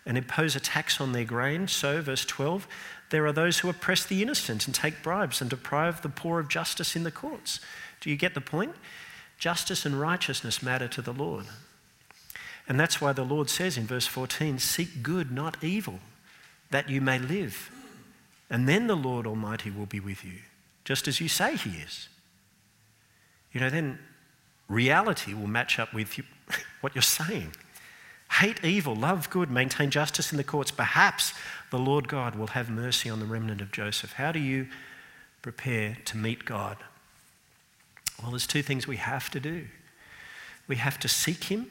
and 0.04 0.18
impose 0.18 0.56
a 0.56 0.61
tax 0.61 1.00
on 1.00 1.12
their 1.12 1.24
grain. 1.24 1.68
So, 1.68 2.02
verse 2.02 2.24
12 2.24 2.66
There 3.11 3.26
are 3.26 3.32
those 3.32 3.61
who 3.61 3.68
oppress 3.68 4.04
the 4.04 4.22
innocent 4.22 4.66
and 4.66 4.74
take 4.74 5.02
bribes 5.02 5.40
and 5.40 5.50
deprive 5.50 6.02
the 6.02 6.08
poor 6.08 6.40
of 6.40 6.48
justice 6.48 6.96
in 6.96 7.04
the 7.04 7.11
courts. 7.11 7.61
Do 8.00 8.11
you 8.11 8.16
get 8.16 8.35
the 8.35 8.40
point? 8.40 8.74
Justice 9.38 9.85
and 9.85 10.00
righteousness 10.00 10.62
matter 10.62 10.88
to 10.88 11.02
the 11.02 11.12
Lord. 11.12 11.46
And 12.68 12.78
that's 12.78 13.00
why 13.00 13.12
the 13.12 13.24
Lord 13.24 13.50
says 13.50 13.76
in 13.76 13.87
verse 13.87 14.06
14 14.06 14.58
Seek 14.58 15.02
good, 15.02 15.32
not 15.32 15.62
evil, 15.62 15.98
that 16.70 16.88
you 16.88 17.00
may 17.00 17.18
live. 17.18 17.71
And 18.53 18.69
then 18.69 18.87
the 18.87 18.95
Lord 18.95 19.27
Almighty 19.27 19.71
will 19.71 19.87
be 19.87 19.99
with 19.99 20.27
you, 20.27 20.41
just 20.85 21.09
as 21.09 21.23
you 21.23 21.29
say 21.29 21.57
He 21.57 21.71
is. 21.71 22.11
You 23.51 23.61
know, 23.61 23.71
then 23.71 23.99
reality 24.69 25.33
will 25.33 25.47
match 25.47 25.79
up 25.79 25.95
with 25.95 26.19
you, 26.19 26.25
what 26.83 26.95
you're 26.95 27.01
saying. 27.01 27.57
Hate 28.31 28.62
evil, 28.62 28.95
love 28.95 29.31
good, 29.31 29.51
maintain 29.51 29.91
justice 29.91 30.33
in 30.33 30.37
the 30.37 30.45
courts. 30.45 30.71
Perhaps 30.71 31.33
the 31.71 31.79
Lord 31.79 32.09
God 32.09 32.35
will 32.35 32.49
have 32.49 32.69
mercy 32.69 33.09
on 33.09 33.21
the 33.21 33.27
remnant 33.27 33.62
of 33.62 33.73
Joseph. 33.73 34.12
How 34.12 34.33
do 34.33 34.38
you 34.38 34.69
prepare 35.41 35.97
to 36.05 36.19
meet 36.19 36.45
God? 36.45 36.77
Well, 38.21 38.33
there's 38.33 38.47
two 38.47 38.62
things 38.62 38.87
we 38.87 38.97
have 38.99 39.31
to 39.31 39.41
do 39.41 39.67
we 40.69 40.77
have 40.77 40.99
to 41.01 41.09
seek 41.09 41.45
Him, 41.45 41.67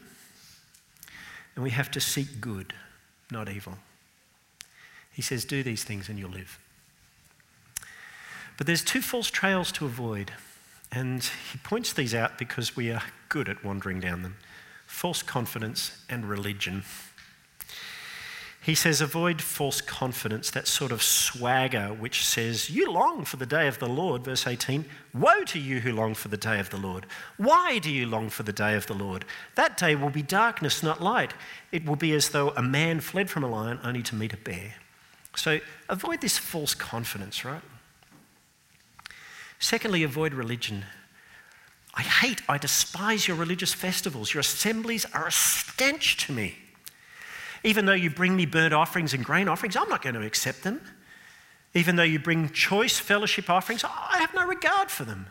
and 1.56 1.64
we 1.64 1.70
have 1.70 1.92
to 1.92 2.00
seek 2.00 2.42
good, 2.42 2.74
not 3.30 3.50
evil. 3.50 3.78
He 5.14 5.22
says, 5.22 5.46
Do 5.46 5.62
these 5.62 5.84
things 5.84 6.10
and 6.10 6.18
you'll 6.18 6.32
live. 6.32 6.58
But 8.62 8.68
there's 8.68 8.84
two 8.84 9.02
false 9.02 9.32
trails 9.32 9.72
to 9.72 9.88
avoid, 9.88 10.34
and 10.92 11.24
he 11.52 11.58
points 11.64 11.94
these 11.94 12.14
out 12.14 12.38
because 12.38 12.76
we 12.76 12.92
are 12.92 13.02
good 13.28 13.50
at 13.50 13.66
wandering 13.66 14.00
down 14.00 14.22
them 14.22 14.36
false 14.86 15.24
confidence 15.24 16.04
and 16.08 16.30
religion. 16.30 16.84
He 18.62 18.76
says, 18.76 19.02
avoid 19.02 19.42
false 19.42 19.82
confidence, 19.82 20.52
that 20.52 20.68
sort 20.68 20.92
of 20.92 21.02
swagger 21.02 21.88
which 21.88 22.24
says, 22.24 22.70
You 22.70 22.92
long 22.92 23.26
for 23.26 23.38
the 23.38 23.48
day 23.48 23.68
of 23.68 23.80
the 23.80 23.90
Lord. 23.90 24.24
Verse 24.24 24.46
18 24.46 24.86
Woe 25.12 25.44
to 25.46 25.58
you 25.58 25.80
who 25.80 25.92
long 25.92 26.14
for 26.14 26.28
the 26.28 26.38
day 26.38 26.60
of 26.60 26.70
the 26.70 26.78
Lord. 26.78 27.08
Why 27.38 27.80
do 27.80 27.90
you 27.90 28.06
long 28.06 28.30
for 28.30 28.44
the 28.44 28.54
day 28.54 28.76
of 28.76 28.86
the 28.86 28.94
Lord? 28.94 29.26
That 29.56 29.76
day 29.76 29.96
will 29.96 30.12
be 30.12 30.22
darkness, 30.22 30.84
not 30.84 31.02
light. 31.02 31.34
It 31.72 31.84
will 31.84 31.96
be 31.96 32.14
as 32.14 32.30
though 32.30 32.50
a 32.52 32.62
man 32.62 33.00
fled 33.00 33.28
from 33.28 33.44
a 33.44 33.50
lion 33.50 33.80
only 33.84 34.04
to 34.04 34.14
meet 34.14 34.34
a 34.34 34.38
bear. 34.38 34.76
So 35.36 35.62
avoid 35.90 36.22
this 36.22 36.38
false 36.38 36.76
confidence, 36.76 37.44
right? 37.44 37.64
Secondly, 39.62 40.02
avoid 40.02 40.34
religion. 40.34 40.84
I 41.94 42.02
hate, 42.02 42.42
I 42.50 42.58
despise 42.58 43.28
your 43.28 43.38
religious 43.38 43.74
festivals. 43.74 44.34
Your 44.34 44.42
assemblies 44.42 45.06
are 45.14 45.28
a 45.28 45.32
stench 45.32 46.18
to 46.26 46.34
me. 46.34 46.56
Even 47.64 47.86
though 47.86 47.94
you 47.94 48.10
bring 48.10 48.36
me 48.36 48.48
burnt 48.48 48.74
offerings 48.74 49.14
and 49.14 49.24
grain 49.24 49.48
offerings, 49.48 49.76
I'm 49.76 49.88
not 49.88 50.02
going 50.02 50.16
to 50.16 50.26
accept 50.26 50.64
them. 50.64 50.82
Even 51.76 51.96
though 51.96 52.04
you 52.04 52.18
bring 52.18 52.50
choice 52.50 52.98
fellowship 52.98 53.52
offerings, 53.52 53.84
I 53.84 54.18
have 54.18 54.34
no 54.34 54.48
regard 54.48 54.90
for 54.90 55.06
them. 55.06 55.28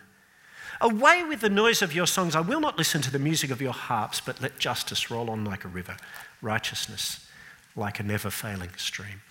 Away 0.81 1.25
with 1.25 1.40
the 1.40 1.51
noise 1.51 1.83
of 1.83 1.93
your 1.93 2.07
songs. 2.07 2.37
I 2.37 2.40
will 2.40 2.61
not 2.61 2.79
listen 2.79 3.03
to 3.03 3.11
the 3.11 3.19
music 3.19 3.51
of 3.51 3.61
your 3.61 3.73
harps, 3.73 4.21
but 4.21 4.40
let 4.40 4.61
justice 4.61 5.11
roll 5.11 5.29
on 5.29 5.45
like 5.45 5.64
a 5.64 5.69
river, 5.69 5.97
righteousness 6.40 7.27
like 7.75 7.99
a 7.99 8.05
never 8.05 8.31
failing 8.31 8.71
stream. 8.77 9.23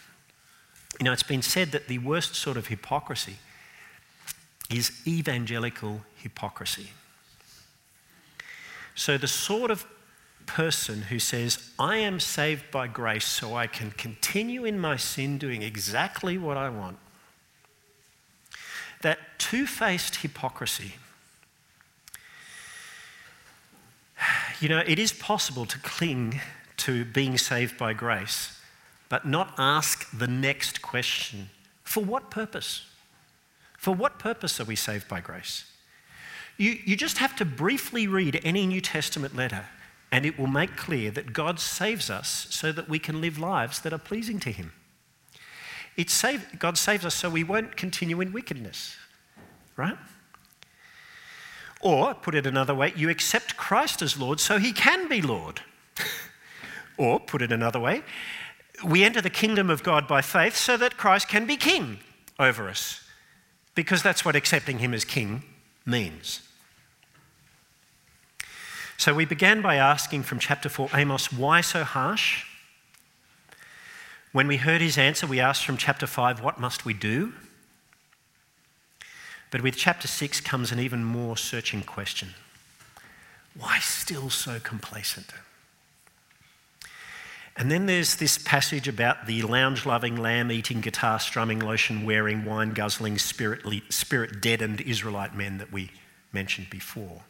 You 1.00 1.06
know, 1.06 1.14
it's 1.14 1.24
been 1.24 1.42
said 1.42 1.72
that 1.72 1.88
the 1.88 2.00
worst 2.00 2.36
sort 2.36 2.58
of 2.58 2.68
hypocrisy 2.68 3.38
is 4.70 4.92
evangelical 5.08 6.02
hypocrisy. 6.16 6.90
So, 8.96 9.18
the 9.18 9.28
sort 9.28 9.72
of 9.72 9.86
person 10.46 11.04
who 11.04 11.20
says, 11.20 11.72
I 11.78 11.98
am 11.98 12.20
saved 12.20 12.72
by 12.72 12.88
grace 12.88 13.26
so 13.26 13.56
I 13.56 13.68
can 13.68 13.92
continue 13.92 14.66
in 14.66 14.80
my 14.80 14.98
sin 14.98 15.38
doing 15.38 15.62
exactly 15.62 16.38
what 16.38 16.58
I 16.58 16.70
want, 16.70 16.98
that 19.02 19.20
two 19.38 19.66
faced 19.68 20.18
hypocrisy. 20.18 20.96
You 24.60 24.70
know, 24.70 24.84
it 24.86 25.00
is 25.00 25.14
possible 25.14 25.66
to 25.68 25.80
cling 25.80 26.42
to 26.78 27.06
being 27.06 27.38
saved 27.38 27.78
by 27.78 27.94
grace, 27.94 28.60
but 29.08 29.26
not 29.26 29.54
ask 29.58 30.10
the 30.12 30.28
next 30.28 30.82
question 30.82 31.50
for 31.84 32.04
what 32.04 32.30
purpose? 32.30 32.89
For 33.80 33.96
what 33.96 34.20
purpose 34.20 34.60
are 34.60 34.66
we 34.66 34.76
saved 34.76 35.08
by 35.08 35.22
grace? 35.22 35.64
You, 36.58 36.78
you 36.84 36.98
just 36.98 37.20
have 37.20 37.38
to 37.38 37.46
briefly 37.46 38.08
read 38.08 38.42
any 38.44 38.68
New 38.68 38.82
Testament 38.82 39.38
letter, 39.38 39.66
and 40.12 40.26
it 40.26 40.38
will 40.38 40.48
make 40.48 40.76
clear 40.76 41.12
that 41.12 41.32
God 41.32 41.62
saves 41.62 42.10
us 42.10 42.48
so 42.50 42.74
that 42.74 42.90
we 42.90 43.00
can 43.00 43.22
live 43.22 43.40
lives 43.40 43.80
that 43.80 43.94
are 43.94 43.98
pleasing 43.98 44.38
to 44.42 44.52
Him. 44.52 44.74
It 45.96 46.10
save, 46.10 46.60
God 46.60 46.78
saves 46.78 47.06
us 47.06 47.16
so 47.16 47.30
we 47.30 47.46
won't 47.46 47.78
continue 47.78 48.20
in 48.20 48.34
wickedness, 48.34 48.98
right? 49.78 49.98
Or, 51.80 52.14
put 52.14 52.36
it 52.36 52.46
another 52.46 52.76
way, 52.76 52.92
you 52.98 53.10
accept 53.10 53.56
Christ 53.56 54.02
as 54.02 54.20
Lord 54.20 54.42
so 54.42 54.58
He 54.58 54.74
can 54.74 55.08
be 55.08 55.22
Lord. 55.22 55.62
or, 56.98 57.22
put 57.22 57.42
it 57.42 57.54
another 57.54 57.80
way, 57.80 58.04
we 58.84 59.06
enter 59.06 59.22
the 59.22 59.30
kingdom 59.30 59.70
of 59.70 59.84
God 59.84 60.06
by 60.06 60.22
faith 60.22 60.58
so 60.58 60.76
that 60.76 60.98
Christ 60.98 61.30
can 61.30 61.46
be 61.46 61.56
King 61.56 62.00
over 62.38 62.68
us, 62.68 63.09
because 63.80 64.04
that's 64.04 64.26
what 64.26 64.36
accepting 64.36 64.80
Him 64.80 64.94
as 64.94 65.06
King 65.06 65.42
means. 65.86 66.42
So 68.98 69.14
we 69.14 69.24
began 69.24 69.62
by 69.62 69.76
asking 69.76 70.24
from 70.24 70.38
chapter 70.38 70.68
4 70.68 70.90
Amos, 70.94 71.32
why 71.32 71.62
so 71.62 71.86
harsh? 71.86 72.44
When 74.34 74.50
we 74.50 74.58
heard 74.58 74.82
his 74.82 74.98
answer, 74.98 75.26
we 75.26 75.40
asked 75.40 75.64
from 75.64 75.78
chapter 75.78 76.06
5, 76.06 76.44
what 76.44 76.60
must 76.60 76.84
we 76.84 76.94
do? 76.94 77.32
But 79.50 79.62
with 79.62 79.78
chapter 79.78 80.10
6 80.10 80.42
comes 80.42 80.74
an 80.74 80.80
even 80.82 81.06
more 81.06 81.38
searching 81.38 81.82
question 81.84 82.34
why 83.58 83.80
still 83.80 84.30
so 84.30 84.60
complacent? 84.60 85.34
And 87.60 87.70
then 87.70 87.88
there's 87.88 88.16
this 88.16 88.38
passage 88.38 88.88
about 88.88 89.28
the 89.28 89.42
lounge 89.42 89.86
loving, 89.86 90.16
lamb 90.16 90.50
eating, 90.50 90.80
guitar 90.80 91.20
strumming, 91.20 91.60
lotion 91.60 92.06
wearing, 92.06 92.46
wine 92.46 92.72
guzzling, 92.72 93.18
spirit 93.18 94.42
deadened 94.42 94.80
Israelite 94.80 95.36
men 95.36 95.58
that 95.58 95.70
we 95.70 95.92
mentioned 96.32 96.70
before. 96.70 97.22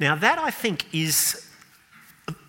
Now, 0.00 0.16
that 0.16 0.40
I 0.40 0.50
think 0.50 0.92
is 0.92 1.46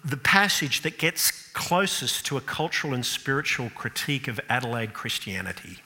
the 0.03 0.17
passage 0.17 0.81
that 0.81 0.97
gets 0.97 1.29
closest 1.53 2.25
to 2.25 2.37
a 2.37 2.41
cultural 2.41 2.95
and 2.95 3.05
spiritual 3.05 3.69
critique 3.69 4.27
of 4.27 4.39
Adelaide 4.49 4.93
Christianity. 4.93 5.77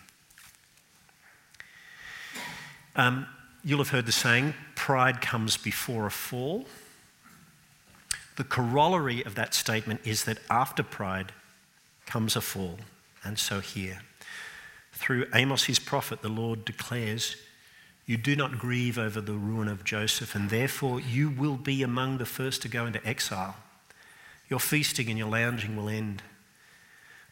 Um, 2.96 3.28
you'll 3.62 3.80
have 3.80 3.90
heard 3.90 4.06
the 4.06 4.14
saying, 4.14 4.54
pride 4.76 5.20
comes 5.20 5.58
before 5.58 6.06
a 6.06 6.12
fall. 6.12 6.66
The 8.38 8.44
corollary 8.44 9.24
of 9.26 9.36
that 9.36 9.54
statement 9.54 10.02
is 10.04 10.24
that 10.24 10.40
after 10.50 10.84
pride 10.84 11.32
comes 12.06 12.36
a 12.36 12.42
fall, 12.42 12.78
and 13.24 13.38
so 13.38 13.60
here. 13.60 14.02
Through 14.94 15.26
Amos, 15.34 15.66
his 15.66 15.80
prophet, 15.80 16.22
the 16.22 16.30
Lord 16.30 16.64
declares, 16.64 17.36
you 18.06 18.16
do 18.16 18.36
not 18.36 18.58
grieve 18.58 18.98
over 18.98 19.20
the 19.20 19.34
ruin 19.34 19.68
of 19.68 19.84
Joseph, 19.84 20.34
and 20.34 20.50
therefore 20.50 21.02
you 21.02 21.30
will 21.30 21.58
be 21.58 21.84
among 21.84 22.20
the 22.20 22.26
first 22.26 22.62
to 22.62 22.70
go 22.70 22.86
into 22.86 23.06
exile. 23.06 23.58
Your 24.50 24.60
feasting 24.60 25.10
and 25.10 25.18
your 25.18 25.30
lounging 25.30 25.76
will 25.76 25.90
end. 25.90 26.22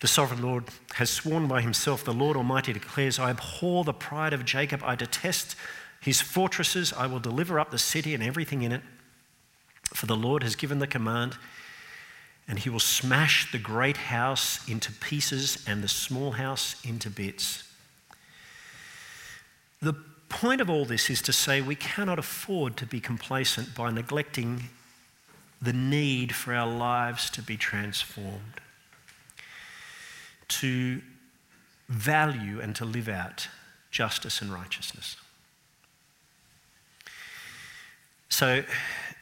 The 0.01 0.07
sovereign 0.07 0.41
Lord 0.41 0.65
has 0.95 1.09
sworn 1.09 1.47
by 1.47 1.61
himself, 1.61 2.03
the 2.03 2.13
Lord 2.13 2.35
Almighty 2.35 2.73
declares, 2.73 3.19
I 3.19 3.29
abhor 3.29 3.83
the 3.83 3.93
pride 3.93 4.33
of 4.33 4.43
Jacob, 4.43 4.81
I 4.83 4.95
detest 4.95 5.55
his 6.01 6.19
fortresses, 6.19 6.91
I 6.91 7.07
will 7.07 7.19
deliver 7.19 7.59
up 7.59 7.71
the 7.71 7.77
city 7.77 8.13
and 8.13 8.21
everything 8.21 8.63
in 8.63 8.71
it. 8.71 8.81
For 9.95 10.05
the 10.07 10.15
Lord 10.15 10.43
has 10.43 10.55
given 10.55 10.79
the 10.79 10.87
command, 10.87 11.37
and 12.47 12.59
he 12.59 12.69
will 12.69 12.79
smash 12.79 13.51
the 13.51 13.57
great 13.57 13.97
house 13.97 14.67
into 14.67 14.91
pieces 14.91 15.63
and 15.65 15.81
the 15.81 15.87
small 15.87 16.31
house 16.31 16.75
into 16.83 17.09
bits. 17.09 17.63
The 19.81 19.93
point 20.27 20.59
of 20.59 20.69
all 20.69 20.85
this 20.85 21.09
is 21.09 21.21
to 21.23 21.33
say 21.33 21.61
we 21.61 21.75
cannot 21.75 22.19
afford 22.19 22.75
to 22.77 22.85
be 22.85 22.99
complacent 22.99 23.73
by 23.73 23.89
neglecting 23.89 24.65
the 25.61 25.73
need 25.73 26.35
for 26.35 26.53
our 26.53 26.67
lives 26.67 27.29
to 27.31 27.41
be 27.41 27.55
transformed, 27.55 28.59
to 30.49 31.01
value 31.87 32.59
and 32.59 32.75
to 32.75 32.85
live 32.85 33.07
out 33.07 33.47
justice 33.91 34.41
and 34.41 34.51
righteousness. 34.51 35.15
So, 38.27 38.63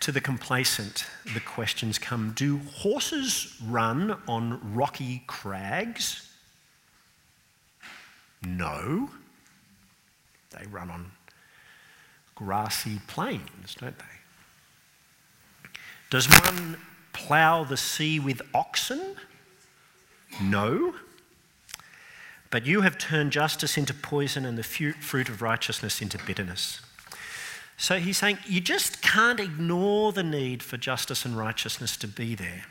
to 0.03 0.11
the 0.11 0.19
complacent, 0.19 1.05
the 1.33 1.39
questions 1.39 1.97
come 1.97 2.33
Do 2.35 2.57
horses 2.75 3.55
run 3.65 4.17
on 4.27 4.75
rocky 4.75 5.23
crags? 5.27 6.29
No. 8.45 9.09
They 10.49 10.65
run 10.67 10.89
on 10.89 11.11
grassy 12.35 12.99
plains, 13.07 13.75
don't 13.79 13.97
they? 13.97 14.05
Does 16.09 16.27
one 16.27 16.75
plough 17.13 17.63
the 17.63 17.77
sea 17.77 18.19
with 18.19 18.41
oxen? 18.53 19.15
No. 20.41 20.95
But 22.49 22.65
you 22.65 22.81
have 22.81 22.97
turned 22.97 23.31
justice 23.31 23.77
into 23.77 23.93
poison 23.93 24.45
and 24.45 24.57
the 24.57 24.63
fruit 24.63 25.29
of 25.29 25.41
righteousness 25.41 26.01
into 26.01 26.17
bitterness. 26.25 26.81
So 27.77 27.99
he's 27.99 28.17
saying 28.17 28.37
you 28.45 28.61
just 28.61 29.01
can't 29.01 29.39
ignore 29.39 30.11
the 30.11 30.23
need 30.23 30.63
for 30.63 30.77
justice 30.77 31.25
and 31.25 31.37
righteousness 31.37 31.97
to 31.97 32.07
be 32.07 32.35
there. 32.35 32.65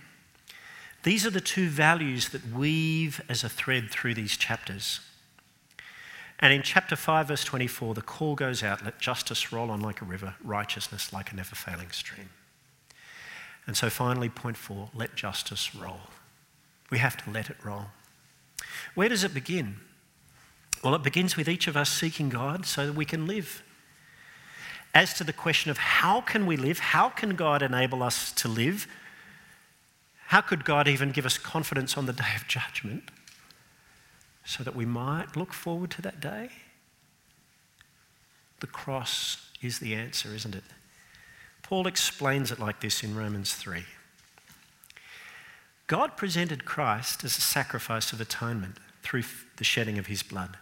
These 1.03 1.27
are 1.27 1.31
the 1.31 1.41
two 1.41 1.69
values 1.69 2.29
that 2.29 2.53
weave 2.53 3.21
as 3.29 3.43
a 3.43 3.49
thread 3.49 3.91
through 3.91 4.15
these 4.15 4.37
chapters. 4.37 5.01
And 6.39 6.53
in 6.53 6.63
chapter 6.63 6.97
5, 6.97 7.29
verse 7.29 7.45
24, 7.45 7.95
the 7.95 8.03
call 8.03 8.35
goes 8.35 8.63
out 8.63 8.85
let 8.85 9.01
justice 9.01 9.53
roll 9.53 9.71
on 9.71 9.81
like 9.81 10.01
a 10.01 10.05
river, 10.05 10.35
righteousness 10.43 11.13
like 11.13 11.33
a 11.33 11.37
never 11.37 11.55
failing 11.55 11.91
stream. 11.91 12.31
And 13.67 13.77
so 13.77 13.91
finally, 13.91 14.29
point 14.29 14.57
four 14.57 14.91
let 14.95 15.15
justice 15.15 15.75
roll. 15.75 16.01
We 16.91 16.99
have 16.99 17.17
to 17.25 17.31
let 17.31 17.49
it 17.49 17.57
roll. 17.65 17.87
Where 18.95 19.09
does 19.09 19.25
it 19.25 19.35
begin? 19.35 19.77
Well, 20.83 20.95
it 20.95 21.03
begins 21.03 21.37
with 21.37 21.49
each 21.49 21.69
of 21.69 21.77
us 21.77 21.91
seeking 21.91 22.29
God 22.29 22.67
so 22.67 22.87
that 22.87 22.95
we 22.95 23.05
can 23.05 23.27
live. 23.27 23.63
As 24.95 25.15
to 25.15 25.25
the 25.25 25.33
question 25.33 25.71
of 25.71 25.79
how 25.79 26.21
can 26.21 26.47
we 26.47 26.57
live, 26.57 26.79
how 26.79 27.09
can 27.09 27.31
God 27.31 27.63
enable 27.63 28.03
us 28.03 28.33
to 28.33 28.49
live? 28.49 28.87
How 30.27 30.41
could 30.41 30.65
God 30.65 30.89
even 30.89 31.13
give 31.13 31.27
us 31.27 31.39
confidence 31.39 31.97
on 31.97 32.07
the 32.07 32.13
day 32.13 32.35
of 32.37 32.47
judgment? 32.47 33.11
so 34.45 34.63
that 34.65 34.77
we 34.77 34.85
might 34.85 35.37
look 35.37 35.53
forward 35.53 35.91
to 35.93 36.03
that 36.03 36.21
day? 36.21 36.51
The 38.61 38.67
cross 38.67 39.51
is 39.61 39.79
the 39.79 39.95
answer, 39.95 40.35
isn't 40.35 40.55
it? 40.55 40.65
Paul 41.63 41.87
explains 41.87 42.51
it 42.51 42.59
like 42.59 42.81
this 42.81 43.03
in 43.03 43.17
Romans 43.17 43.55
3. 43.55 43.85
God 45.87 46.17
presented 46.17 46.65
Christ 46.65 47.25
as 47.25 47.37
a 47.37 47.41
sacrifice 47.41 48.13
of 48.13 48.21
atonement 48.21 48.79
through 49.03 49.25
the 49.57 49.65
shedding 49.65 49.99
of 49.99 50.07
his 50.07 50.23
blood 50.23 50.57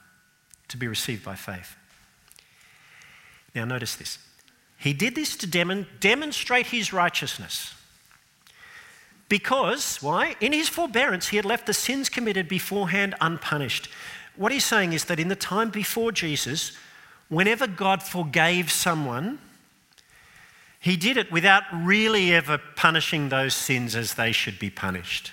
to 0.68 0.76
be 0.76 0.88
received 0.88 1.24
by 1.24 1.34
faith. 1.34 1.76
Now, 3.54 3.64
notice 3.64 3.96
this. 3.96 4.18
He 4.78 4.92
did 4.92 5.14
this 5.14 5.36
to 5.36 5.46
dem- 5.46 5.86
demonstrate 6.00 6.66
his 6.66 6.92
righteousness. 6.92 7.74
Because, 9.28 10.02
why? 10.02 10.36
In 10.40 10.52
his 10.52 10.68
forbearance, 10.68 11.28
he 11.28 11.36
had 11.36 11.44
left 11.44 11.66
the 11.66 11.74
sins 11.74 12.08
committed 12.08 12.48
beforehand 12.48 13.14
unpunished. 13.20 13.88
What 14.36 14.52
he's 14.52 14.64
saying 14.64 14.92
is 14.92 15.04
that 15.04 15.20
in 15.20 15.28
the 15.28 15.36
time 15.36 15.70
before 15.70 16.12
Jesus, 16.12 16.76
whenever 17.28 17.66
God 17.66 18.02
forgave 18.02 18.72
someone, 18.72 19.38
he 20.80 20.96
did 20.96 21.18
it 21.18 21.30
without 21.30 21.62
really 21.72 22.32
ever 22.32 22.58
punishing 22.74 23.28
those 23.28 23.54
sins 23.54 23.94
as 23.94 24.14
they 24.14 24.32
should 24.32 24.58
be 24.58 24.70
punished. 24.70 25.32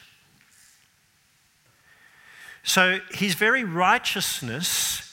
So 2.63 2.99
his 3.11 3.33
very 3.35 3.63
righteousness 3.63 5.06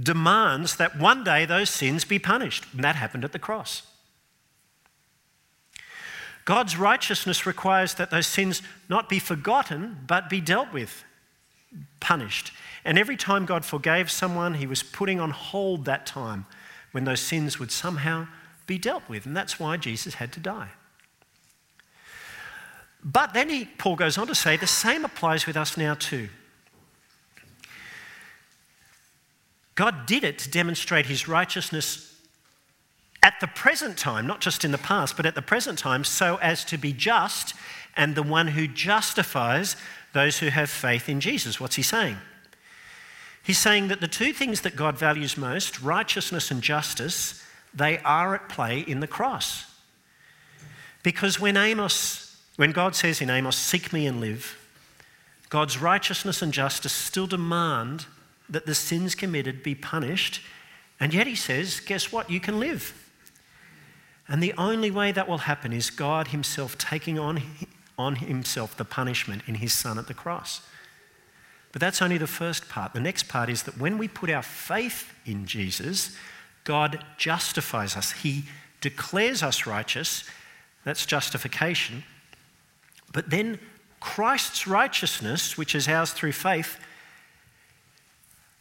demands 0.00 0.76
that 0.76 0.98
one 0.98 1.24
day 1.24 1.44
those 1.44 1.70
sins 1.70 2.04
be 2.04 2.18
punished. 2.18 2.64
And 2.72 2.84
that 2.84 2.96
happened 2.96 3.24
at 3.24 3.32
the 3.32 3.38
cross. 3.38 3.82
God's 6.44 6.78
righteousness 6.78 7.44
requires 7.44 7.94
that 7.94 8.10
those 8.10 8.26
sins 8.26 8.62
not 8.88 9.08
be 9.08 9.18
forgotten, 9.18 9.98
but 10.06 10.30
be 10.30 10.40
dealt 10.40 10.72
with, 10.72 11.04
punished. 12.00 12.52
And 12.84 12.98
every 12.98 13.16
time 13.16 13.44
God 13.44 13.66
forgave 13.66 14.10
someone, 14.10 14.54
he 14.54 14.66
was 14.66 14.82
putting 14.82 15.20
on 15.20 15.30
hold 15.30 15.84
that 15.84 16.06
time 16.06 16.46
when 16.92 17.04
those 17.04 17.20
sins 17.20 17.58
would 17.58 17.70
somehow 17.70 18.28
be 18.66 18.78
dealt 18.78 19.06
with. 19.08 19.26
And 19.26 19.36
that's 19.36 19.60
why 19.60 19.76
Jesus 19.76 20.14
had 20.14 20.32
to 20.32 20.40
die. 20.40 20.70
But 23.04 23.34
then 23.34 23.48
he, 23.48 23.66
Paul 23.66 23.96
goes 23.96 24.16
on 24.16 24.26
to 24.26 24.34
say 24.34 24.56
the 24.56 24.66
same 24.66 25.04
applies 25.04 25.46
with 25.46 25.56
us 25.56 25.76
now 25.76 25.94
too. 25.94 26.30
God 29.78 30.06
did 30.06 30.24
it 30.24 30.38
to 30.38 30.50
demonstrate 30.50 31.06
his 31.06 31.28
righteousness 31.28 32.12
at 33.22 33.34
the 33.40 33.46
present 33.46 33.96
time, 33.96 34.26
not 34.26 34.40
just 34.40 34.64
in 34.64 34.72
the 34.72 34.76
past, 34.76 35.16
but 35.16 35.24
at 35.24 35.36
the 35.36 35.40
present 35.40 35.78
time, 35.78 36.02
so 36.02 36.34
as 36.42 36.64
to 36.64 36.76
be 36.76 36.92
just 36.92 37.54
and 37.96 38.16
the 38.16 38.24
one 38.24 38.48
who 38.48 38.66
justifies 38.66 39.76
those 40.14 40.40
who 40.40 40.48
have 40.48 40.68
faith 40.68 41.08
in 41.08 41.20
Jesus. 41.20 41.60
What's 41.60 41.76
he 41.76 41.82
saying? 41.82 42.16
He's 43.40 43.58
saying 43.58 43.86
that 43.86 44.00
the 44.00 44.08
two 44.08 44.32
things 44.32 44.62
that 44.62 44.74
God 44.74 44.98
values 44.98 45.36
most, 45.36 45.80
righteousness 45.80 46.50
and 46.50 46.60
justice, 46.60 47.40
they 47.72 47.98
are 47.98 48.34
at 48.34 48.48
play 48.48 48.80
in 48.80 48.98
the 48.98 49.06
cross. 49.06 49.64
Because 51.04 51.38
when 51.38 51.56
Amos, 51.56 52.36
when 52.56 52.72
God 52.72 52.96
says 52.96 53.20
in 53.20 53.30
Amos, 53.30 53.56
seek 53.56 53.92
me 53.92 54.08
and 54.08 54.20
live, 54.20 54.58
God's 55.50 55.78
righteousness 55.78 56.42
and 56.42 56.52
justice 56.52 56.92
still 56.92 57.28
demand 57.28 58.06
that 58.48 58.66
the 58.66 58.74
sins 58.74 59.14
committed 59.14 59.62
be 59.62 59.74
punished. 59.74 60.40
And 61.00 61.14
yet 61.14 61.26
he 61.26 61.34
says, 61.34 61.80
guess 61.80 62.12
what? 62.12 62.30
You 62.30 62.40
can 62.40 62.58
live. 62.58 62.94
And 64.28 64.42
the 64.42 64.54
only 64.58 64.90
way 64.90 65.12
that 65.12 65.28
will 65.28 65.38
happen 65.38 65.72
is 65.72 65.90
God 65.90 66.28
Himself 66.28 66.76
taking 66.76 67.18
on, 67.18 67.42
on 67.98 68.16
Himself 68.16 68.76
the 68.76 68.84
punishment 68.84 69.42
in 69.46 69.56
His 69.56 69.72
Son 69.72 69.98
at 69.98 70.06
the 70.06 70.14
cross. 70.14 70.60
But 71.72 71.80
that's 71.80 72.02
only 72.02 72.18
the 72.18 72.26
first 72.26 72.68
part. 72.68 72.92
The 72.92 73.00
next 73.00 73.28
part 73.28 73.48
is 73.48 73.62
that 73.64 73.78
when 73.78 73.98
we 73.98 74.08
put 74.08 74.30
our 74.30 74.42
faith 74.42 75.12
in 75.24 75.46
Jesus, 75.46 76.16
God 76.64 77.04
justifies 77.16 77.96
us. 77.96 78.12
He 78.12 78.44
declares 78.80 79.42
us 79.42 79.66
righteous. 79.66 80.24
That's 80.84 81.06
justification. 81.06 82.04
But 83.12 83.30
then 83.30 83.58
Christ's 84.00 84.66
righteousness, 84.66 85.56
which 85.56 85.74
is 85.74 85.88
ours 85.88 86.12
through 86.12 86.32
faith, 86.32 86.78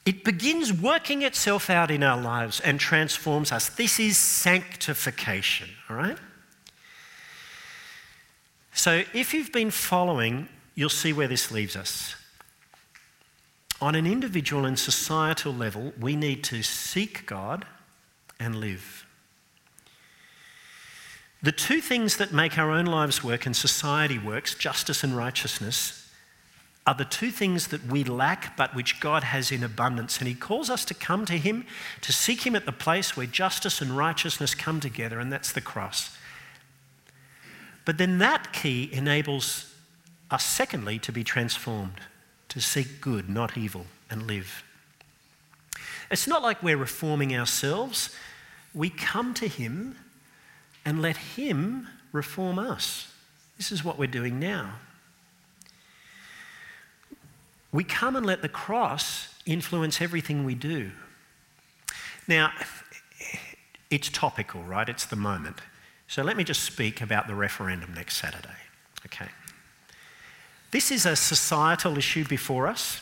it 0.07 0.23
begins 0.23 0.71
working 0.71 1.21
itself 1.21 1.69
out 1.69 1.91
in 1.91 2.01
our 2.01 2.19
lives 2.19 2.61
and 2.61 2.79
transforms 2.79 3.51
us. 3.51 3.67
This 3.67 3.99
is 3.99 4.17
sanctification, 4.17 5.67
all 5.89 5.97
right? 5.97 6.17
So 8.71 9.03
if 9.13 9.33
you've 9.33 9.51
been 9.51 9.69
following, 9.69 10.47
you'll 10.75 10.87
see 10.87 11.11
where 11.11 11.27
this 11.27 11.51
leaves 11.51 11.75
us. 11.75 12.15
On 13.81 13.95
an 13.95 14.07
individual 14.07 14.63
and 14.63 14.79
societal 14.79 15.53
level, 15.53 15.91
we 15.99 16.15
need 16.15 16.41
to 16.45 16.63
seek 16.63 17.25
God 17.25 17.65
and 18.39 18.55
live. 18.55 19.05
The 21.43 21.51
two 21.51 21.81
things 21.81 22.15
that 22.15 22.31
make 22.31 22.57
our 22.57 22.71
own 22.71 22.85
lives 22.85 23.25
work 23.25 23.45
and 23.45 23.53
society 23.53 24.17
works, 24.17 24.55
justice 24.55 25.03
and 25.03 25.17
righteousness, 25.17 26.06
are 26.87 26.95
the 26.95 27.05
two 27.05 27.31
things 27.31 27.67
that 27.67 27.85
we 27.85 28.05
lack 28.05 28.55
but 28.55 28.73
which 28.73 29.01
God 29.01 29.21
has 29.21 29.51
in 29.51 29.61
abundance. 29.61 30.19
And 30.19 30.27
He 30.27 30.33
calls 30.33 30.69
us 30.69 30.85
to 30.85 30.93
come 30.93 31.25
to 31.25 31.37
Him, 31.37 31.65
to 32.01 32.13
seek 32.13 32.47
Him 32.47 32.55
at 32.55 32.65
the 32.65 32.71
place 32.71 33.17
where 33.17 33.27
justice 33.27 33.81
and 33.81 33.91
righteousness 33.91 34.55
come 34.55 34.79
together, 34.79 35.19
and 35.19 35.31
that's 35.31 35.51
the 35.51 35.59
cross. 35.59 36.17
But 37.83 37.97
then 37.97 38.19
that 38.19 38.53
key 38.53 38.89
enables 38.91 39.75
us, 40.31 40.45
secondly, 40.45 40.97
to 40.99 41.11
be 41.11 41.25
transformed, 41.25 41.99
to 42.49 42.61
seek 42.61 43.01
good, 43.01 43.29
not 43.29 43.57
evil, 43.57 43.85
and 44.09 44.25
live. 44.25 44.63
It's 46.09 46.27
not 46.27 46.41
like 46.41 46.63
we're 46.63 46.77
reforming 46.77 47.35
ourselves. 47.35 48.15
We 48.73 48.89
come 48.89 49.33
to 49.35 49.47
Him 49.49 49.97
and 50.85 51.01
let 51.01 51.17
Him 51.17 51.87
reform 52.13 52.57
us. 52.57 53.11
This 53.57 53.73
is 53.73 53.83
what 53.83 53.99
we're 53.99 54.07
doing 54.07 54.39
now. 54.39 54.75
We 57.71 57.83
come 57.83 58.15
and 58.15 58.25
let 58.25 58.41
the 58.41 58.49
cross 58.49 59.33
influence 59.45 60.01
everything 60.01 60.43
we 60.43 60.55
do. 60.55 60.91
Now, 62.27 62.51
it's 63.89 64.09
topical, 64.09 64.63
right? 64.63 64.87
It's 64.87 65.05
the 65.05 65.15
moment. 65.15 65.57
So 66.07 66.23
let 66.23 66.37
me 66.37 66.43
just 66.43 66.63
speak 66.63 67.01
about 67.01 67.27
the 67.27 67.35
referendum 67.35 67.93
next 67.93 68.17
Saturday. 68.17 68.49
Okay. 69.05 69.27
This 70.71 70.91
is 70.91 71.05
a 71.05 71.15
societal 71.15 71.97
issue 71.97 72.25
before 72.25 72.67
us. 72.67 73.01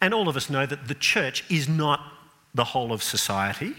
And 0.00 0.14
all 0.14 0.28
of 0.28 0.36
us 0.36 0.48
know 0.48 0.66
that 0.66 0.88
the 0.88 0.94
church 0.94 1.44
is 1.50 1.68
not 1.68 2.00
the 2.54 2.64
whole 2.64 2.92
of 2.92 3.02
society. 3.02 3.74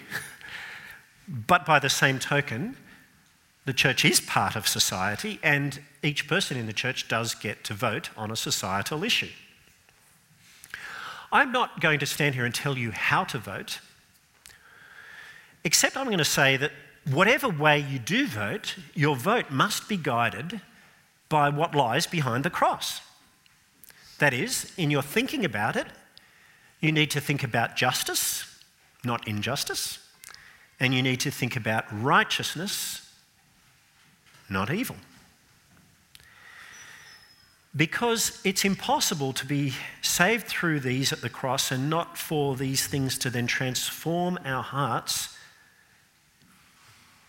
but 1.28 1.66
by 1.66 1.80
the 1.80 1.90
same 1.90 2.20
token, 2.20 2.76
the 3.66 3.74
church 3.74 4.04
is 4.06 4.20
part 4.20 4.56
of 4.56 4.68
society, 4.68 5.40
and 5.44 5.82
each 6.02 6.28
person 6.28 6.58
in 6.58 6.66
the 6.66 6.74
church 6.74 7.08
does 7.08 7.36
get 7.36 7.64
to 7.66 7.74
vote 7.74 8.10
on 8.18 8.32
a 8.32 8.36
societal 8.36 9.04
issue. 9.04 9.30
I'm 11.32 11.52
not 11.52 11.80
going 11.80 12.00
to 12.00 12.06
stand 12.06 12.36
here 12.36 12.46
and 12.46 12.56
tell 12.56 12.78
you 12.78 12.92
how 12.92 13.24
to 13.26 13.38
vote, 13.38 13.80
except 15.64 15.98
I'm 15.98 16.06
going 16.06 16.18
to 16.18 16.26
say 16.26 16.58
that 16.58 16.72
whatever 17.10 17.48
way 17.48 17.80
you 17.80 18.00
do 18.00 18.26
vote, 18.28 18.76
your 18.96 19.16
vote 19.16 19.52
must 19.52 19.88
be 19.88 19.98
guided 19.98 20.62
by 21.28 21.50
what 21.50 21.76
lies 21.76 22.08
behind 22.08 22.44
the 22.44 22.50
cross. 22.50 23.02
That 24.18 24.34
is, 24.34 24.74
in 24.78 24.90
your 24.90 25.04
thinking 25.04 25.46
about 25.46 25.76
it, 25.76 25.88
you 26.80 26.92
need 26.92 27.12
to 27.12 27.22
think 27.22 27.44
about 27.44 27.76
justice, 27.76 28.46
not 29.04 29.28
injustice, 29.28 30.00
and 30.80 30.94
you 30.94 31.04
need 31.04 31.20
to 31.22 31.32
think 31.32 31.56
about 31.56 31.86
righteousness, 31.92 33.09
not 34.50 34.74
evil. 34.74 34.96
Because 37.76 38.42
it's 38.44 38.66
impossible 38.66 39.32
to 39.34 39.46
be 39.46 39.74
saved 40.02 40.48
through 40.48 40.80
these 40.80 41.14
at 41.14 41.22
the 41.22 41.30
cross 41.30 41.72
and 41.72 41.90
not 41.90 42.18
for 42.18 42.56
these 42.56 42.88
things 42.88 43.18
to 43.20 43.30
then 43.30 43.46
transform 43.46 44.40
our 44.44 44.64
hearts 44.64 45.38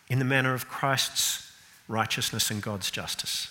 in 0.09 0.19
the 0.19 0.25
manner 0.25 0.55
of 0.55 0.69
Christ's 0.69 1.53
righteousness 1.89 2.51
and 2.51 2.63
God's 2.63 2.91
justice. 2.91 3.49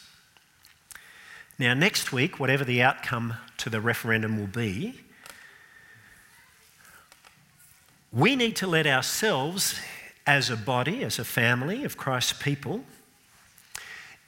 Now, 1.59 1.73
next 1.73 2.11
week, 2.11 2.39
whatever 2.39 2.63
the 2.63 2.81
outcome 2.81 3.33
to 3.57 3.69
the 3.69 3.81
referendum 3.81 4.39
will 4.39 4.47
be, 4.47 5.01
we 8.11 8.35
need 8.35 8.55
to 8.55 8.67
let 8.67 8.87
ourselves, 8.87 9.79
as 10.25 10.49
a 10.49 10.57
body, 10.57 11.03
as 11.03 11.19
a 11.19 11.25
family 11.25 11.83
of 11.83 11.97
Christ's 11.97 12.33
people, 12.33 12.83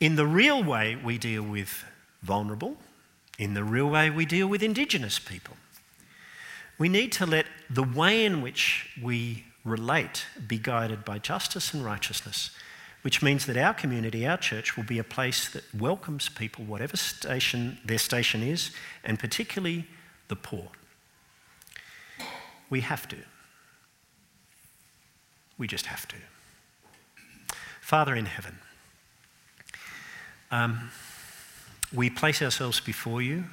in 0.01 0.15
the 0.15 0.25
real 0.25 0.61
way 0.61 0.95
we 0.95 1.17
deal 1.19 1.43
with 1.43 1.85
vulnerable, 2.23 2.75
in 3.37 3.53
the 3.53 3.63
real 3.63 3.87
way 3.87 4.09
we 4.09 4.25
deal 4.25 4.47
with 4.47 4.63
Indigenous 4.63 5.19
people. 5.19 5.55
We 6.77 6.89
need 6.89 7.11
to 7.13 7.27
let 7.27 7.45
the 7.69 7.83
way 7.83 8.25
in 8.25 8.41
which 8.41 8.89
we 9.01 9.45
relate 9.63 10.25
be 10.47 10.57
guided 10.57 11.05
by 11.05 11.19
justice 11.19 11.71
and 11.71 11.85
righteousness, 11.85 12.49
which 13.03 13.21
means 13.21 13.45
that 13.45 13.55
our 13.55 13.75
community, 13.75 14.25
our 14.25 14.37
church, 14.37 14.75
will 14.75 14.83
be 14.83 14.97
a 14.97 15.03
place 15.03 15.47
that 15.49 15.63
welcomes 15.73 16.29
people, 16.29 16.65
whatever 16.65 16.97
station 16.97 17.77
their 17.85 17.99
station 17.99 18.41
is, 18.41 18.71
and 19.03 19.19
particularly 19.19 19.85
the 20.29 20.35
poor. 20.35 20.69
We 22.71 22.81
have 22.81 23.07
to. 23.09 23.17
We 25.59 25.67
just 25.67 25.85
have 25.85 26.07
to. 26.07 26.15
Father 27.81 28.15
in 28.15 28.25
heaven, 28.25 28.57
um, 30.51 30.91
we 31.93 32.09
place 32.09 32.41
ourselves 32.41 32.79
before 32.79 33.21
you. 33.21 33.45